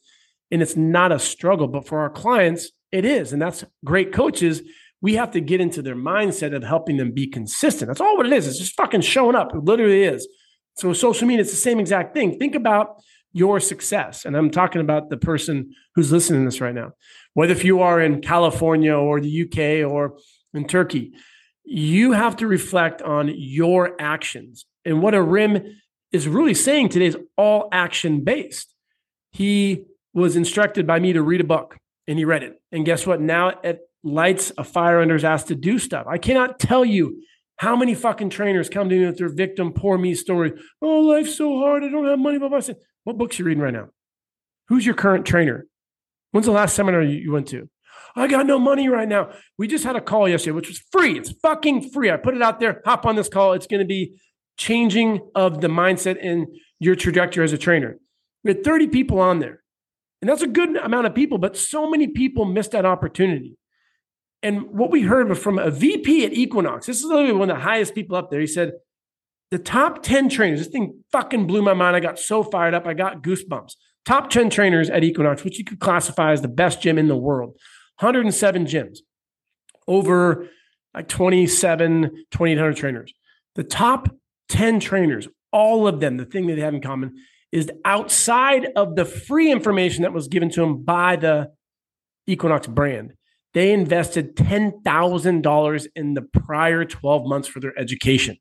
and 0.50 0.60
it's 0.62 0.76
not 0.76 1.12
a 1.12 1.18
struggle. 1.18 1.68
But 1.68 1.86
for 1.86 2.00
our 2.00 2.10
clients, 2.10 2.70
it 2.92 3.04
is. 3.04 3.32
And 3.32 3.40
that's 3.40 3.64
great 3.84 4.12
coaches. 4.12 4.62
We 5.00 5.14
have 5.14 5.30
to 5.30 5.40
get 5.40 5.60
into 5.60 5.80
their 5.80 5.96
mindset 5.96 6.54
of 6.54 6.62
helping 6.62 6.98
them 6.98 7.12
be 7.12 7.26
consistent. 7.26 7.88
That's 7.88 8.00
all 8.00 8.16
what 8.18 8.26
it 8.26 8.32
is. 8.32 8.46
It's 8.46 8.58
just 8.58 8.76
fucking 8.76 9.00
showing 9.00 9.36
up. 9.36 9.54
It 9.54 9.64
literally 9.64 10.02
is. 10.02 10.28
So 10.76 10.92
social 10.92 11.26
media, 11.26 11.42
it's 11.42 11.50
the 11.50 11.56
same 11.56 11.80
exact 11.80 12.14
thing. 12.14 12.38
Think 12.38 12.54
about 12.54 13.02
your 13.32 13.60
success. 13.60 14.24
And 14.24 14.36
I'm 14.36 14.50
talking 14.50 14.80
about 14.80 15.10
the 15.10 15.16
person 15.16 15.72
who's 15.94 16.10
listening 16.10 16.42
to 16.42 16.46
this 16.46 16.60
right 16.60 16.74
now 16.74 16.92
whether 17.34 17.52
if 17.52 17.64
you 17.64 17.80
are 17.80 18.00
in 18.00 18.20
California 18.20 18.94
or 18.94 19.20
the 19.20 19.42
UK 19.42 19.88
or 19.90 20.16
in 20.52 20.66
Turkey, 20.66 21.12
you 21.64 22.12
have 22.12 22.36
to 22.36 22.46
reflect 22.46 23.02
on 23.02 23.30
your 23.34 23.94
actions. 24.00 24.66
And 24.84 25.02
what 25.02 25.14
a 25.14 25.22
rim 25.22 25.78
is 26.12 26.26
really 26.26 26.54
saying 26.54 26.88
today 26.88 27.06
is 27.06 27.16
all 27.36 27.68
action 27.70 28.24
based. 28.24 28.74
He 29.30 29.84
was 30.12 30.34
instructed 30.34 30.86
by 30.86 30.98
me 30.98 31.12
to 31.12 31.22
read 31.22 31.40
a 31.40 31.44
book 31.44 31.76
and 32.08 32.18
he 32.18 32.24
read 32.24 32.42
it. 32.42 32.60
And 32.72 32.84
guess 32.84 33.06
what? 33.06 33.20
Now 33.20 33.52
at 33.62 33.80
lights 34.02 34.50
a 34.58 34.64
fire 34.64 35.00
under 35.00 35.14
his 35.14 35.24
ass 35.24 35.44
to 35.44 35.54
do 35.54 35.78
stuff. 35.78 36.06
I 36.08 36.18
cannot 36.18 36.58
tell 36.58 36.84
you 36.84 37.22
how 37.58 37.76
many 37.76 37.94
fucking 37.94 38.30
trainers 38.30 38.70
come 38.70 38.88
to 38.88 38.98
me 38.98 39.04
with 39.04 39.18
their 39.18 39.28
victim, 39.28 39.72
poor 39.72 39.98
me 39.98 40.14
story. 40.14 40.54
Oh, 40.80 41.00
life's 41.00 41.36
so 41.36 41.58
hard. 41.58 41.84
I 41.84 41.88
don't 41.90 42.06
have 42.06 42.18
money. 42.18 42.38
Blah. 42.38 42.56
I 42.56 42.60
said, 42.60 42.76
what 43.10 43.18
books 43.18 43.38
you 43.40 43.44
reading 43.44 43.62
right 43.62 43.74
now? 43.74 43.88
Who's 44.68 44.86
your 44.86 44.94
current 44.94 45.26
trainer? 45.26 45.66
When's 46.30 46.46
the 46.46 46.52
last 46.52 46.76
seminar 46.76 47.02
you 47.02 47.32
went 47.32 47.48
to? 47.48 47.68
I 48.14 48.28
got 48.28 48.46
no 48.46 48.58
money 48.58 48.88
right 48.88 49.08
now. 49.08 49.30
We 49.58 49.66
just 49.66 49.84
had 49.84 49.96
a 49.96 50.00
call 50.00 50.28
yesterday, 50.28 50.54
which 50.54 50.68
was 50.68 50.78
free. 50.92 51.18
It's 51.18 51.32
fucking 51.42 51.90
free. 51.90 52.08
I 52.08 52.16
put 52.16 52.36
it 52.36 52.42
out 52.42 52.60
there. 52.60 52.80
Hop 52.84 53.04
on 53.04 53.16
this 53.16 53.28
call. 53.28 53.52
It's 53.52 53.66
going 53.66 53.80
to 53.80 53.86
be 53.86 54.14
changing 54.56 55.28
of 55.34 55.60
the 55.60 55.66
mindset 55.66 56.18
and 56.24 56.46
your 56.78 56.94
trajectory 56.94 57.42
as 57.42 57.52
a 57.52 57.58
trainer. 57.58 57.98
We 58.44 58.52
had 58.52 58.62
30 58.62 58.86
people 58.88 59.18
on 59.18 59.40
there. 59.40 59.62
And 60.22 60.28
that's 60.28 60.42
a 60.42 60.46
good 60.46 60.76
amount 60.76 61.06
of 61.06 61.14
people, 61.14 61.38
but 61.38 61.56
so 61.56 61.90
many 61.90 62.06
people 62.06 62.44
missed 62.44 62.72
that 62.72 62.84
opportunity. 62.84 63.56
And 64.42 64.70
what 64.70 64.90
we 64.90 65.02
heard 65.02 65.36
from 65.36 65.58
a 65.58 65.70
VP 65.70 66.26
at 66.26 66.32
Equinox, 66.32 66.86
this 66.86 66.98
is 66.98 67.04
literally 67.04 67.32
one 67.32 67.50
of 67.50 67.56
the 67.56 67.62
highest 67.62 67.94
people 67.94 68.16
up 68.16 68.30
there. 68.30 68.40
He 68.40 68.46
said, 68.46 68.74
the 69.50 69.58
top 69.58 70.02
10 70.02 70.28
trainers, 70.28 70.60
this 70.60 70.68
thing 70.68 71.02
fucking 71.12 71.46
blew 71.46 71.62
my 71.62 71.74
mind. 71.74 71.96
I 71.96 72.00
got 72.00 72.18
so 72.18 72.42
fired 72.42 72.74
up. 72.74 72.86
I 72.86 72.94
got 72.94 73.22
goosebumps. 73.22 73.74
Top 74.06 74.30
10 74.30 74.48
trainers 74.50 74.88
at 74.88 75.04
Equinox, 75.04 75.44
which 75.44 75.58
you 75.58 75.64
could 75.64 75.80
classify 75.80 76.32
as 76.32 76.40
the 76.40 76.48
best 76.48 76.80
gym 76.80 76.98
in 76.98 77.08
the 77.08 77.16
world, 77.16 77.56
107 77.98 78.64
gyms, 78.64 78.98
over 79.86 80.48
like 80.94 81.08
27, 81.08 82.24
2,800 82.30 82.76
trainers. 82.76 83.12
The 83.56 83.64
top 83.64 84.08
10 84.48 84.80
trainers, 84.80 85.28
all 85.52 85.86
of 85.86 86.00
them, 86.00 86.16
the 86.16 86.24
thing 86.24 86.46
that 86.46 86.54
they 86.54 86.62
have 86.62 86.74
in 86.74 86.80
common 86.80 87.16
is 87.52 87.70
outside 87.84 88.68
of 88.76 88.96
the 88.96 89.04
free 89.04 89.50
information 89.50 90.02
that 90.02 90.12
was 90.12 90.28
given 90.28 90.50
to 90.50 90.60
them 90.60 90.82
by 90.82 91.16
the 91.16 91.50
Equinox 92.26 92.66
brand. 92.68 93.12
They 93.52 93.72
invested 93.72 94.36
$10,000 94.36 95.86
in 95.96 96.14
the 96.14 96.22
prior 96.22 96.84
12 96.84 97.26
months 97.26 97.48
for 97.48 97.58
their 97.58 97.76
education. 97.78 98.38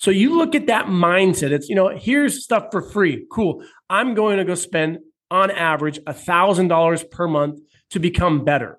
So 0.00 0.10
you 0.10 0.36
look 0.38 0.54
at 0.54 0.66
that 0.68 0.86
mindset. 0.86 1.50
It's, 1.50 1.68
you 1.68 1.74
know, 1.74 1.88
here's 1.88 2.42
stuff 2.42 2.68
for 2.72 2.80
free. 2.80 3.26
Cool. 3.30 3.62
I'm 3.90 4.14
going 4.14 4.38
to 4.38 4.44
go 4.44 4.54
spend 4.54 4.98
on 5.30 5.50
average 5.50 6.00
$1,000 6.00 7.10
per 7.10 7.28
month 7.28 7.60
to 7.90 8.00
become 8.00 8.42
better. 8.42 8.78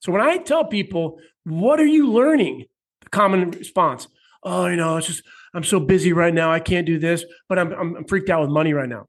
So 0.00 0.12
when 0.12 0.22
I 0.22 0.38
tell 0.38 0.64
people, 0.64 1.18
what 1.44 1.78
are 1.78 1.86
you 1.86 2.10
learning? 2.10 2.64
The 3.02 3.10
common 3.10 3.50
response, 3.50 4.08
oh, 4.42 4.66
you 4.66 4.76
know, 4.76 4.96
it's 4.96 5.08
just, 5.08 5.22
I'm 5.52 5.62
so 5.62 5.78
busy 5.78 6.14
right 6.14 6.32
now. 6.32 6.50
I 6.50 6.60
can't 6.60 6.86
do 6.86 6.98
this, 6.98 7.24
but 7.50 7.58
I'm, 7.58 7.72
I'm, 7.72 7.96
I'm 7.96 8.04
freaked 8.06 8.30
out 8.30 8.40
with 8.40 8.50
money 8.50 8.72
right 8.72 8.88
now. 8.88 9.06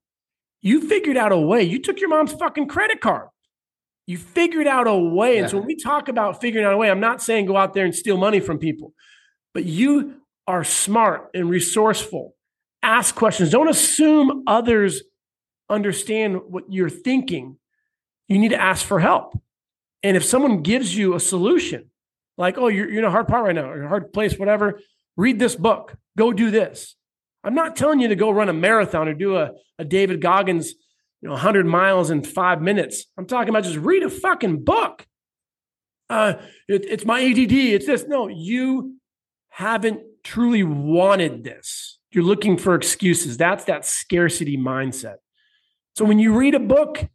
You 0.62 0.88
figured 0.88 1.15
out 1.15 1.31
a 1.31 1.39
way. 1.39 1.63
You 1.63 1.81
took 1.81 2.01
your 2.01 2.10
mom's 2.10 2.33
fucking 2.33 2.67
credit 2.67 2.99
card. 2.99 3.29
You 4.05 4.17
figured 4.17 4.67
out 4.67 4.88
a 4.88 4.95
way. 4.95 5.36
Yeah. 5.36 5.41
And 5.43 5.49
so 5.49 5.57
when 5.60 5.67
we 5.67 5.77
talk 5.77 6.10
about 6.10 6.41
figuring 6.41 6.65
out 6.65 6.73
a 6.73 6.77
way, 6.77 6.91
I'm 6.91 6.99
not 6.99 7.21
saying 7.21 7.45
go 7.45 7.55
out 7.55 7.73
there 7.73 7.86
and 7.86 7.95
steal 7.95 8.17
money 8.17 8.41
from 8.41 8.57
people, 8.57 8.93
but 9.53 9.63
you 9.63 10.21
are 10.47 10.63
smart 10.63 11.29
and 11.33 11.49
resourceful. 11.49 12.36
Ask 12.81 13.15
questions. 13.15 13.49
Don't 13.49 13.69
assume 13.69 14.43
others 14.47 15.03
understand 15.69 16.39
what 16.47 16.63
you're 16.69 16.89
thinking. 16.89 17.57
You 18.27 18.39
need 18.39 18.49
to 18.49 18.62
ask 18.62 18.86
for 18.86 18.99
help. 18.99 19.38
And 20.03 20.15
if 20.15 20.23
someone 20.23 20.62
gives 20.62 20.95
you 20.95 21.15
a 21.15 21.19
solution, 21.19 21.89
like, 22.38 22.57
oh, 22.57 22.67
you're, 22.67 22.89
you're 22.89 22.99
in 22.99 23.05
a 23.05 23.12
hard 23.12 23.27
part 23.27 23.43
right 23.43 23.55
now, 23.55 23.69
or 23.69 23.83
a 23.83 23.88
hard 23.88 24.13
place, 24.13 24.38
whatever, 24.38 24.79
read 25.17 25.39
this 25.39 25.55
book, 25.55 25.95
go 26.17 26.31
do 26.31 26.51
this. 26.51 26.95
I'm 27.43 27.55
not 27.55 27.75
telling 27.75 27.99
you 27.99 28.07
to 28.10 28.15
go 28.15 28.31
run 28.31 28.49
a 28.49 28.53
marathon 28.53 29.07
or 29.07 29.13
do 29.13 29.38
a, 29.38 29.51
a 29.79 29.86
David 29.86 30.21
Goggins 30.21 30.73
you 31.21 31.27
know, 31.27 31.33
100 31.33 31.65
miles 31.65 32.10
in 32.12 32.23
five 32.23 32.62
minutes. 32.62 33.05
I'm 33.17 33.25
talking 33.25 33.49
about 33.49 33.63
just 33.63 33.77
read 33.77 34.03
a 34.03 34.10
fucking 34.10 34.63
book. 34.63 35.05
Uh, 36.10 36.36
it, 36.67 36.86
it's 36.86 37.05
my 37.05 37.21
ADD. 37.21 37.51
It's 37.51 37.86
this. 37.86 38.05
No, 38.07 38.27
you 38.27 38.97
haven't 39.49 40.01
truly 40.28 40.62
wanted 40.62 41.46
this. 41.46 42.00
You're 42.12 42.24
looking 42.24 42.58
for 42.58 42.76
excuses. 42.76 43.38
That's 43.38 43.63
that 43.66 43.86
scarcity 43.86 44.58
mindset. 44.58 45.16
So 45.96 46.04
when 46.04 46.20
you 46.20 46.38
read 46.38 46.54
a 46.54 46.60
book, 46.60 47.08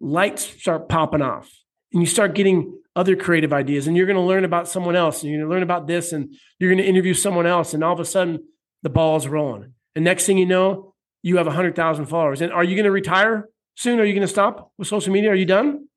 lights 0.00 0.42
start 0.60 0.88
popping 0.88 1.22
off 1.22 1.48
and 1.92 2.02
you 2.02 2.06
start 2.06 2.34
getting 2.34 2.76
other 2.96 3.14
creative 3.14 3.52
ideas 3.52 3.86
and 3.86 3.96
you're 3.96 4.06
going 4.06 4.16
to 4.16 4.22
learn 4.22 4.44
about 4.44 4.68
someone 4.68 4.96
else 4.96 5.22
and 5.22 5.30
you're 5.30 5.38
going 5.38 5.48
to 5.48 5.54
learn 5.54 5.62
about 5.62 5.86
this 5.86 6.12
and 6.12 6.34
you're 6.58 6.70
going 6.70 6.82
to 6.82 6.88
interview 6.88 7.14
someone 7.14 7.46
else 7.46 7.74
and 7.74 7.84
all 7.84 7.92
of 7.92 8.00
a 8.00 8.04
sudden 8.04 8.40
the 8.82 8.90
ball's 8.90 9.28
rolling. 9.28 9.74
And 9.94 10.04
next 10.04 10.26
thing 10.26 10.36
you 10.36 10.46
know, 10.46 10.94
you 11.22 11.36
have 11.36 11.46
100,000 11.46 12.06
followers. 12.06 12.40
And 12.40 12.52
are 12.52 12.64
you 12.64 12.74
going 12.74 12.84
to 12.86 12.90
retire 12.90 13.48
soon? 13.76 14.00
Are 14.00 14.04
you 14.04 14.14
going 14.14 14.26
to 14.26 14.32
stop 14.32 14.72
with 14.78 14.88
social 14.88 15.12
media? 15.12 15.30
Are 15.30 15.36
you 15.36 15.46
done? 15.46 15.88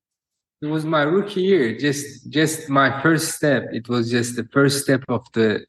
It 0.62 0.67
was 0.67 0.86
my 0.86 1.02
rookie 1.02 1.41
year, 1.41 1.76
just 1.76 2.30
just 2.30 2.69
my 2.69 3.02
first 3.02 3.34
step. 3.34 3.63
It 3.74 3.89
was 3.89 4.12
just 4.12 4.36
the 4.36 4.47
first 4.54 4.84
step 4.84 5.04
of 5.10 5.26
the 5.34 5.65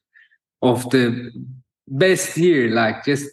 of 0.63 0.89
the 0.91 1.31
best 1.89 2.37
year, 2.37 2.71
like 2.71 3.05
just 3.05 3.29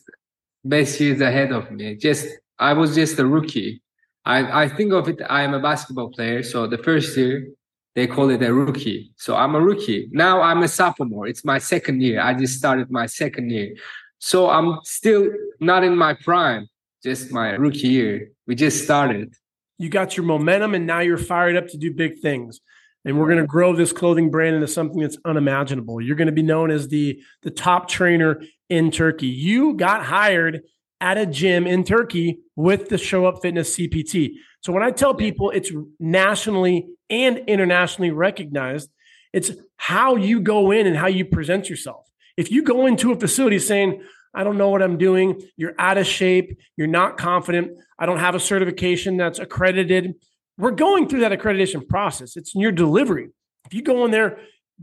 best 0.66 1.00
years 1.00 1.22
ahead 1.22 1.52
of 1.52 1.72
me. 1.72 1.96
Just 1.96 2.28
I 2.58 2.74
was 2.74 2.96
just 2.96 3.20
a 3.20 3.26
rookie. 3.26 3.82
I, 4.26 4.64
I 4.64 4.70
think 4.70 4.92
of 4.92 5.08
it, 5.08 5.22
I 5.30 5.44
am 5.44 5.54
a 5.54 5.60
basketball 5.60 6.10
player. 6.10 6.44
So 6.44 6.68
the 6.68 6.78
first 6.78 7.16
year, 7.16 7.48
they 7.96 8.06
call 8.06 8.30
it 8.30 8.44
a 8.44 8.54
rookie. 8.54 9.12
So 9.18 9.36
I'm 9.36 9.56
a 9.56 9.62
rookie. 9.62 10.10
Now 10.12 10.42
I'm 10.42 10.62
a 10.62 10.68
sophomore. 10.68 11.28
It's 11.28 11.46
my 11.46 11.58
second 11.58 12.02
year. 12.02 12.22
I 12.22 12.34
just 12.34 12.58
started 12.58 12.92
my 12.92 13.06
second 13.06 13.50
year. 13.50 13.76
So 14.20 14.50
I'm 14.50 14.80
still 14.84 15.30
not 15.60 15.84
in 15.84 15.96
my 15.96 16.14
prime, 16.14 16.68
just 17.04 17.32
my 17.32 17.52
rookie 17.52 17.88
year. 17.88 18.32
We 18.46 18.56
just 18.56 18.84
started. 18.84 19.34
You 19.78 19.90
got 19.90 20.18
your 20.18 20.26
momentum 20.26 20.76
and 20.76 20.86
now 20.86 21.00
you're 21.00 21.18
fired 21.18 21.56
up 21.56 21.68
to 21.70 21.78
do 21.78 21.94
big 21.94 22.20
things. 22.20 22.60
And 23.06 23.18
we're 23.18 23.28
going 23.28 23.40
to 23.40 23.48
grow 23.48 23.76
this 23.76 23.94
clothing 23.94 24.30
brand 24.30 24.56
into 24.56 24.68
something 24.68 25.02
that's 25.02 25.18
unimaginable. 25.24 26.02
You're 26.02 26.18
going 26.18 26.28
to 26.28 26.34
be 26.34 26.44
known 26.44 26.70
as 26.70 26.90
the, 26.90 27.22
the 27.44 27.52
top 27.52 27.88
trainer 27.88 28.42
in 28.70 28.92
Turkey. 28.92 29.28
You 29.28 29.76
got 29.76 30.06
hired 30.06 30.62
at 31.02 31.18
a 31.18 31.26
gym 31.26 31.66
in 31.66 31.84
Turkey 31.84 32.40
with 32.56 32.90
the 32.90 32.98
Show 32.98 33.26
Up 33.26 33.42
Fitness 33.42 33.76
CPT. 33.78 34.34
So 34.62 34.74
when 34.74 34.84
I 34.84 34.92
tell 34.92 35.14
people 35.14 35.50
it's 35.52 35.72
nationally 36.00 36.88
and 37.10 37.38
internationally 37.48 38.12
recognized, 38.12 38.90
it's 39.32 39.52
how 39.78 40.16
you 40.16 40.42
go 40.42 40.72
in 40.72 40.88
and 40.88 40.98
how 40.98 41.08
you 41.08 41.24
present 41.24 41.70
yourself. 41.70 42.06
If 42.36 42.52
you 42.52 42.64
go 42.64 42.86
into 42.86 43.12
a 43.12 43.20
facility 43.20 43.60
saying, 43.60 44.04
I 44.34 44.44
don't 44.44 44.58
know 44.58 44.70
what 44.70 44.82
I'm 44.82 44.98
doing, 44.98 45.42
you're 45.58 45.74
out 45.80 45.98
of 45.98 46.06
shape, 46.06 46.58
you're 46.76 46.88
not 46.88 47.18
confident, 47.18 47.78
I 47.98 48.06
don't 48.06 48.20
have 48.20 48.36
a 48.36 48.40
certification 48.40 49.18
that's 49.18 49.40
accredited, 49.40 50.16
we're 50.60 50.72
going 50.72 51.08
through 51.08 51.22
that 51.22 51.32
accreditation 51.32 51.88
process. 51.88 52.38
It's 52.38 52.54
in 52.54 52.62
your 52.62 52.72
delivery. 52.72 53.30
If 53.66 53.74
you 53.74 53.82
go 53.82 54.06
in 54.06 54.12
there, 54.12 54.40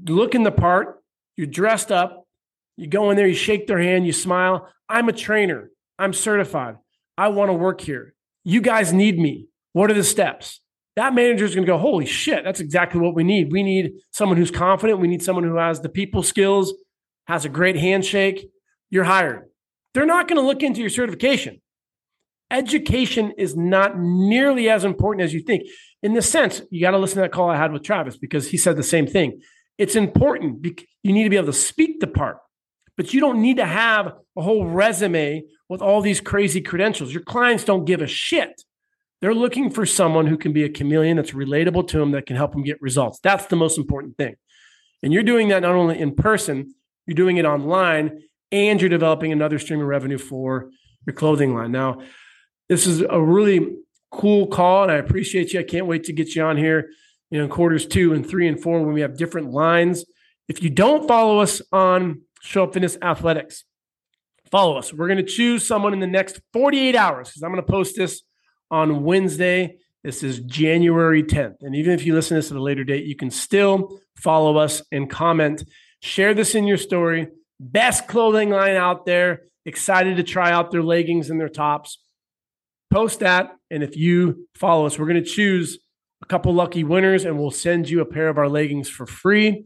looking 0.07 0.43
the 0.43 0.51
part, 0.51 1.03
you're 1.37 1.47
dressed 1.47 1.93
up, 1.93 2.27
you 2.77 2.89
go 2.89 3.11
in 3.11 3.17
there, 3.17 3.29
you 3.29 3.35
shake 3.35 3.67
their 3.67 3.79
hand, 3.79 4.07
you 4.07 4.13
smile. 4.13 4.69
I'm 4.89 5.09
a 5.09 5.13
trainer, 5.13 5.71
I'm 5.99 6.13
certified, 6.13 6.77
I 7.17 7.29
want 7.29 7.51
to 7.51 7.55
work 7.55 7.81
here. 7.81 8.15
You 8.43 8.61
guys 8.61 8.93
need 8.93 9.19
me. 9.19 9.47
What 9.73 9.91
are 9.91 9.95
the 9.95 10.05
steps? 10.05 10.61
That 10.97 11.15
manager 11.15 11.45
is 11.45 11.55
going 11.55 11.67
to 11.67 11.73
go, 11.73 11.79
Holy 11.79 12.07
shit, 12.07 12.43
that's 12.43 12.61
exactly 12.61 13.01
what 13.01 13.15
we 13.15 13.23
need. 13.23 13.53
We 13.53 13.63
need 13.63 13.93
someone 14.13 14.39
who's 14.39 14.51
confident. 14.51 14.99
We 14.99 15.09
need 15.09 15.23
someone 15.23 15.45
who 15.45 15.57
has 15.57 15.81
the 15.81 15.89
people 15.89 16.23
skills 16.23 16.73
has 17.27 17.45
a 17.45 17.49
great 17.49 17.77
handshake, 17.77 18.49
you're 18.91 19.05
hired. 19.05 19.49
They're 19.95 20.07
not 20.07 20.29
going 20.29 20.41
to 20.41 20.47
look 20.47 20.63
into 20.63 20.81
your 20.81 20.91
certification. 20.91 21.61
Education 22.51 23.33
is 23.37 23.57
not 23.57 23.99
nearly 23.99 24.69
as 24.69 24.85
important 24.85 25.25
as 25.25 25.35
you 25.35 25.41
think. 25.41 25.65
In 26.03 26.15
the 26.15 26.23
sense, 26.23 26.63
you 26.71 26.81
got 26.81 26.93
to 26.93 26.99
listen 26.99 27.17
to 27.17 27.23
that 27.23 27.33
call 27.33 27.51
I 27.51 27.57
had 27.57 27.73
with 27.73 27.83
Travis 27.83 28.17
because 28.17 28.49
he 28.49 28.57
said 28.57 28.77
the 28.77 28.83
same 28.83 29.07
thing. 29.07 29.41
It's 29.79 29.97
important. 29.97 30.65
You 31.03 31.13
need 31.13 31.25
to 31.25 31.31
be 31.31 31.37
able 31.37 31.47
to 31.47 31.53
speak 31.53 32.01
the 32.01 32.07
part, 32.07 32.39
but 32.97 33.13
you 33.13 33.21
don't 33.21 33.43
need 33.43 33.57
to 33.57 33.67
have 33.67 34.13
a 34.37 34.43
whole 34.43 34.67
resume 34.67 35.43
with 35.69 35.83
all 35.83 36.01
these 36.01 36.21
crazy 36.21 36.61
credentials. 36.61 37.13
Your 37.13 37.23
clients 37.23 37.65
don't 37.65 37.85
give 37.85 38.01
a 38.01 38.07
shit. 38.07 38.63
They're 39.21 39.35
looking 39.35 39.71
for 39.71 39.85
someone 39.85 40.27
who 40.27 40.37
can 40.37 40.53
be 40.53 40.63
a 40.63 40.69
chameleon 40.69 41.17
that's 41.17 41.33
relatable 41.33 41.89
to 41.89 41.99
them 41.99 42.13
that 42.13 42.27
can 42.27 42.37
help 42.37 42.53
them 42.53 42.63
get 42.63 42.81
results. 42.81 43.19
That's 43.23 43.47
the 43.47 43.57
most 43.57 43.77
important 43.79 44.17
thing. 44.17 44.37
And 45.03 45.13
you're 45.13 45.23
doing 45.23 45.49
that 45.49 45.63
not 45.63 45.75
only 45.75 45.99
in 45.99 46.15
person, 46.15 46.75
you're 47.07 47.15
doing 47.15 47.37
it 47.39 47.45
online, 47.45 48.23
and 48.53 48.81
you're 48.81 48.91
developing 48.91 49.33
another 49.33 49.59
stream 49.59 49.81
of 49.81 49.87
revenue 49.87 50.19
for 50.19 50.71
your 51.07 51.15
clothing 51.15 51.55
line. 51.55 51.73
Now, 51.73 52.03
this 52.69 52.87
is 52.87 53.01
a 53.01 53.21
really 53.21 53.77
cool 54.11 54.47
call, 54.47 54.85
and 54.85 54.93
I 54.93 54.97
appreciate 54.97 55.53
you. 55.53 55.61
I 55.61 55.65
can't 55.65 55.87
wait 55.87 56.05
to 56.05 56.13
get 56.13 56.35
you 56.35 56.43
on 56.43 56.57
here, 56.57 56.91
you 57.31 57.39
know, 57.39 57.49
quarters 57.49 57.87
two 57.87 58.13
and 58.13 58.29
three 58.29 58.49
and 58.49 58.61
four 58.61 58.81
when 58.83 58.95
we 58.95 59.01
have 59.01 59.17
different 59.17 59.51
lines. 59.51 60.05
If 60.49 60.63
you 60.63 60.71
don't 60.71 61.09
follow 61.09 61.41
us 61.41 61.61
on 61.73 62.23
Show 62.41 62.65
Up 62.65 62.73
Fitness 62.73 62.97
Athletics, 63.03 63.65
follow 64.51 64.77
us. 64.77 64.93
We're 64.93 65.09
going 65.09 65.25
to 65.25 65.25
choose 65.25 65.67
someone 65.67 65.93
in 65.93 66.01
the 66.01 66.07
next 66.07 66.41
48 66.53 66.95
hours 66.95 67.29
because 67.29 67.43
I'm 67.43 67.53
going 67.53 67.65
to 67.65 67.71
post 67.71 67.97
this 67.97 68.23
on 68.71 69.03
Wednesday. 69.03 69.79
This 70.05 70.23
is 70.23 70.39
January 70.41 71.25
10th. 71.25 71.57
And 71.63 71.75
even 71.75 71.93
if 71.93 72.07
you 72.07 72.15
listen 72.15 72.37
to 72.37 72.39
this 72.41 72.53
at 72.53 72.57
a 72.57 72.63
later 72.63 72.85
date, 72.85 73.07
you 73.07 73.17
can 73.17 73.31
still 73.31 73.99
follow 74.15 74.57
us 74.57 74.83
and 74.93 75.11
comment 75.11 75.65
Share 76.01 76.35
this 76.35 76.55
in 76.55 76.67
your 76.67 76.77
story. 76.77 77.29
Best 77.59 78.07
clothing 78.07 78.51
line 78.51 78.77
out 78.77 79.07
there. 79.07 79.43
Excited 79.65 80.19
to 80.19 80.23
try 80.23 80.53
out 80.53 80.71
their 80.71 80.83
leggings 80.83 81.31
and 81.31 81.41
their 81.41 81.49
tops. 81.49 81.99
Post 82.91 83.21
that. 83.21 83.57
And 83.71 83.83
if 83.83 83.97
you 83.97 84.49
follow 84.55 84.87
us, 84.87 84.99
we're 84.99 85.07
going 85.07 85.23
to 85.23 85.31
choose 85.31 85.79
a 86.23 86.27
couple 86.27 86.55
lucky 86.55 86.85
winners, 86.85 87.25
and 87.25 87.39
we'll 87.39 87.51
send 87.51 87.89
you 87.89 88.01
a 88.01 88.07
pair 88.07 88.29
of 88.29 88.39
our 88.39 88.49
leggings 88.49 88.89
for 88.89 89.07
free, 89.07 89.65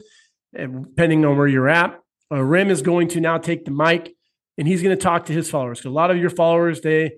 And 0.53 0.85
depending 0.85 1.25
on 1.25 1.37
where 1.37 1.47
you're 1.47 1.69
at. 1.69 1.99
Uh, 2.33 2.43
Rim 2.43 2.71
is 2.71 2.83
going 2.83 3.09
to 3.09 3.21
now 3.21 3.39
take 3.39 3.65
the 3.65 3.71
mic 3.71 4.15
and 4.57 4.69
he's 4.69 4.83
going 4.83 4.97
to 4.97 5.03
talk 5.03 5.27
to 5.27 5.33
his 5.33 5.51
followers. 5.51 5.85
A 5.85 5.91
lot 5.91 6.11
of 6.11 6.19
your 6.19 6.31
followers, 6.31 6.81
they 6.81 7.13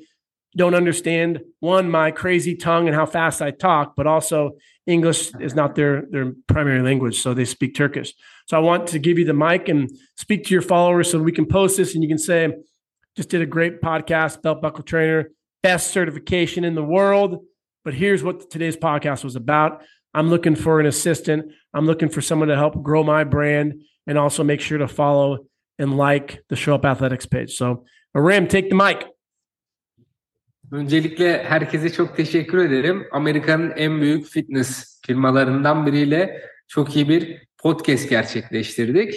don't 0.57 0.75
understand 0.75 1.41
one, 1.61 1.91
my 1.91 2.11
crazy 2.11 2.55
tongue 2.55 2.87
and 2.87 2.95
how 2.95 3.07
fast 3.07 3.43
I 3.43 3.51
talk, 3.51 3.95
but 3.97 4.07
also 4.07 4.53
English 4.87 5.33
is 5.41 5.55
not 5.55 5.75
their, 5.75 6.05
their 6.11 6.35
primary 6.47 6.83
language. 6.83 7.21
So 7.21 7.35
they 7.35 7.45
speak 7.45 7.75
Turkish. 7.75 8.15
So 8.47 8.57
I 8.57 8.61
want 8.61 8.88
to 8.88 8.99
give 8.99 9.19
you 9.19 9.25
the 9.25 9.35
mic 9.35 9.69
and 9.69 9.91
speak 10.17 10.45
to 10.45 10.55
your 10.55 10.62
followers 10.62 11.11
so 11.11 11.19
we 11.19 11.33
can 11.33 11.47
post 11.47 11.77
this 11.77 11.95
and 11.95 12.03
you 12.03 12.09
can 12.09 12.19
say, 12.19 12.53
just 13.17 13.29
did 13.29 13.43
a 13.43 13.47
great 13.47 13.83
podcast, 13.83 14.41
belt 14.43 14.62
buckle 14.62 14.85
trainer, 14.85 15.31
best 15.62 15.92
certification 15.92 16.64
in 16.64 16.75
the 16.75 16.83
world. 16.83 17.44
But 17.85 17.94
here's 17.94 18.22
what 18.22 18.51
today's 18.51 18.77
podcast 18.77 19.25
was 19.25 19.37
about. 19.37 19.83
I'm 20.14 20.29
looking 20.29 20.57
for 20.57 20.81
an 20.81 20.87
assistant. 20.87 21.53
I'm 21.75 21.87
looking 21.87 22.09
for 22.09 22.20
someone 22.20 22.48
to 22.48 22.57
help 22.57 22.83
grow 22.83 23.03
my 23.03 23.25
brand 23.25 23.83
and 24.07 24.18
also 24.18 24.44
make 24.44 24.61
sure 24.61 24.79
to 24.79 24.88
follow 24.88 25.46
and 25.79 25.96
like 25.96 26.42
the 26.48 26.57
Show 26.57 26.75
Up 26.75 26.85
Athletics 26.85 27.27
page. 27.27 27.57
So, 27.57 27.85
Ram, 28.14 28.46
take 28.46 28.68
the 28.68 28.77
mic. 28.77 29.07
Öncelikle 30.72 31.44
herkese 31.44 31.92
çok 31.92 32.16
teşekkür 32.16 32.59
ederim. 32.59 33.07
Amerika'nın 33.12 33.72
en 33.77 34.01
büyük 34.01 34.27
fitness 34.27 35.01
firmalarından 35.07 35.87
biriyle 35.87 36.42
çok 36.68 36.96
iyi 36.96 37.09
bir 37.09 37.42
podcast 37.59 38.11
gerçekleştirdik. 38.11 39.14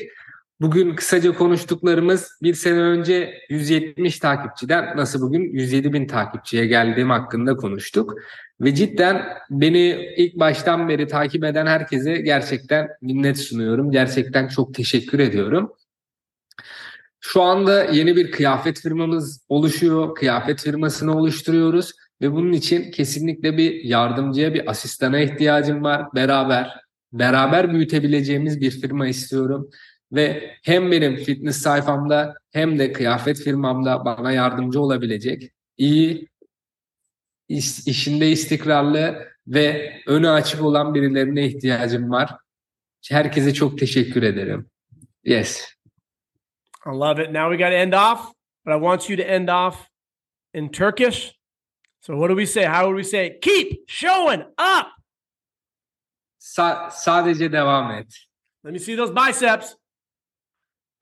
Bugün 0.62 0.96
kısaca 0.96 1.34
konuştuklarımız 1.34 2.32
bir 2.44 2.54
sene 2.54 2.80
önce 2.80 3.34
170 3.50 4.20
takipçiden 4.20 4.98
nasıl 4.98 5.22
bugün 5.22 5.54
107 5.54 5.94
bin 5.94 6.08
takipçiye 6.08 6.65
geldiğim 6.65 7.10
hakkında 7.10 7.56
konuştuk. 7.56 8.13
Ve 8.62 8.76
cidden 8.76 9.26
beni 9.50 10.13
ilk 10.18 10.36
baştan 10.36 10.89
beri 10.89 11.08
takip 11.08 11.44
eden 11.44 11.65
herkese 11.65 12.18
gerçekten 12.18 12.88
minnet 13.02 13.39
sunuyorum. 13.39 13.91
Gerçekten 13.91 14.48
çok 14.48 14.74
teşekkür 14.74 15.20
ediyorum. 15.20 15.74
Şu 17.20 17.41
anda 17.41 17.84
yeni 17.84 18.15
bir 18.15 18.32
kıyafet 18.32 18.82
firmamız 18.82 19.46
oluşuyor. 19.50 20.15
Kıyafet 20.15 20.62
firmasını 20.62 21.18
oluşturuyoruz 21.18 21.91
ve 22.22 22.32
bunun 22.32 22.52
için 22.52 22.91
kesinlikle 22.91 23.58
bir 23.58 23.84
yardımcıya, 23.84 24.54
bir 24.54 24.70
asistana 24.70 25.20
ihtiyacım 25.20 25.84
var. 25.84 26.06
Beraber, 26.15 26.70
beraber 27.13 27.74
büyütebileceğimiz 27.74 28.62
bir 28.62 28.72
firma 28.72 29.08
istiyorum. 29.08 29.70
Ve 30.12 30.56
hem 30.63 30.91
benim 30.91 31.15
fitness 31.15 31.58
sayfamda 31.62 32.36
hem 32.52 32.80
de 32.80 32.94
kıyafet 32.94 33.44
firmamda 33.44 34.06
bana 34.06 34.32
yardımcı 34.32 34.82
olabilecek 34.82 35.52
iyi, 35.78 36.28
iş, 37.50 37.88
işinde 37.88 38.30
istikrarlı 38.30 39.28
ve 39.48 39.94
önü 40.08 40.30
açık 40.30 40.62
olan 40.62 40.94
birilerine 40.94 41.46
ihtiyacım 41.46 42.12
var. 42.12 42.38
Herkese 43.10 43.54
çok 43.54 43.80
teşekkür 43.80 44.24
ederim. 44.24 44.70
Yes. 45.24 45.68
I 46.86 46.89
love 46.89 47.24
it. 47.24 47.32
Now 47.32 47.50
we 47.50 47.58
got 47.58 47.72
to 47.72 47.78
end 47.78 47.94
off, 47.94 48.32
but 48.65 48.74
I 48.74 48.80
want 48.80 49.10
you 49.10 49.18
to 49.18 49.24
end 49.24 49.50
off 49.50 49.88
in 50.54 50.70
Turkish. 50.70 51.36
So 52.02 52.13
what 52.13 52.30
do 52.30 52.36
we 52.38 52.46
say? 52.46 52.65
How 52.65 52.86
would 52.86 52.98
we 52.98 53.04
say? 53.04 53.39
Keep 53.39 53.89
showing 53.89 54.41
up. 54.41 54.88
Sa- 56.39 56.91
sadece 56.91 57.52
devam 57.52 57.91
et. 57.91 58.08
Let 58.63 58.74
me 58.74 58.80
see 58.80 58.96
those 58.96 59.12
biceps. 59.12 59.76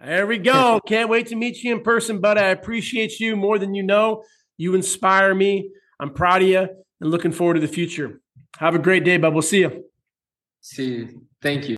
There 0.04 0.28
we 0.28 0.38
go. 0.38 0.82
Can't 0.86 1.10
wait 1.10 1.28
to 1.28 1.36
meet 1.36 1.64
you 1.64 1.74
in 1.74 1.82
person, 1.82 2.20
buddy. 2.20 2.42
I 2.42 2.50
appreciate 2.50 3.22
you 3.22 3.38
more 3.38 3.58
than 3.58 3.74
you 3.74 3.84
know. 3.84 4.24
You 4.58 4.76
inspire 4.76 5.34
me. 5.34 5.72
I'm 5.98 6.14
proud 6.14 6.42
of 6.42 6.48
you 6.50 6.68
and 7.00 7.10
looking 7.10 7.32
forward 7.32 7.54
to 7.54 7.62
the 7.62 7.70
future. 7.70 8.20
Have 8.58 8.76
a 8.76 8.80
great 8.80 9.06
day, 9.06 9.16
bud. 9.16 9.32
We'll 9.32 9.42
see 9.42 9.62
you. 9.62 9.86
See 10.60 10.86
you. 10.96 11.26
Thank 11.42 11.70
you. 11.70 11.72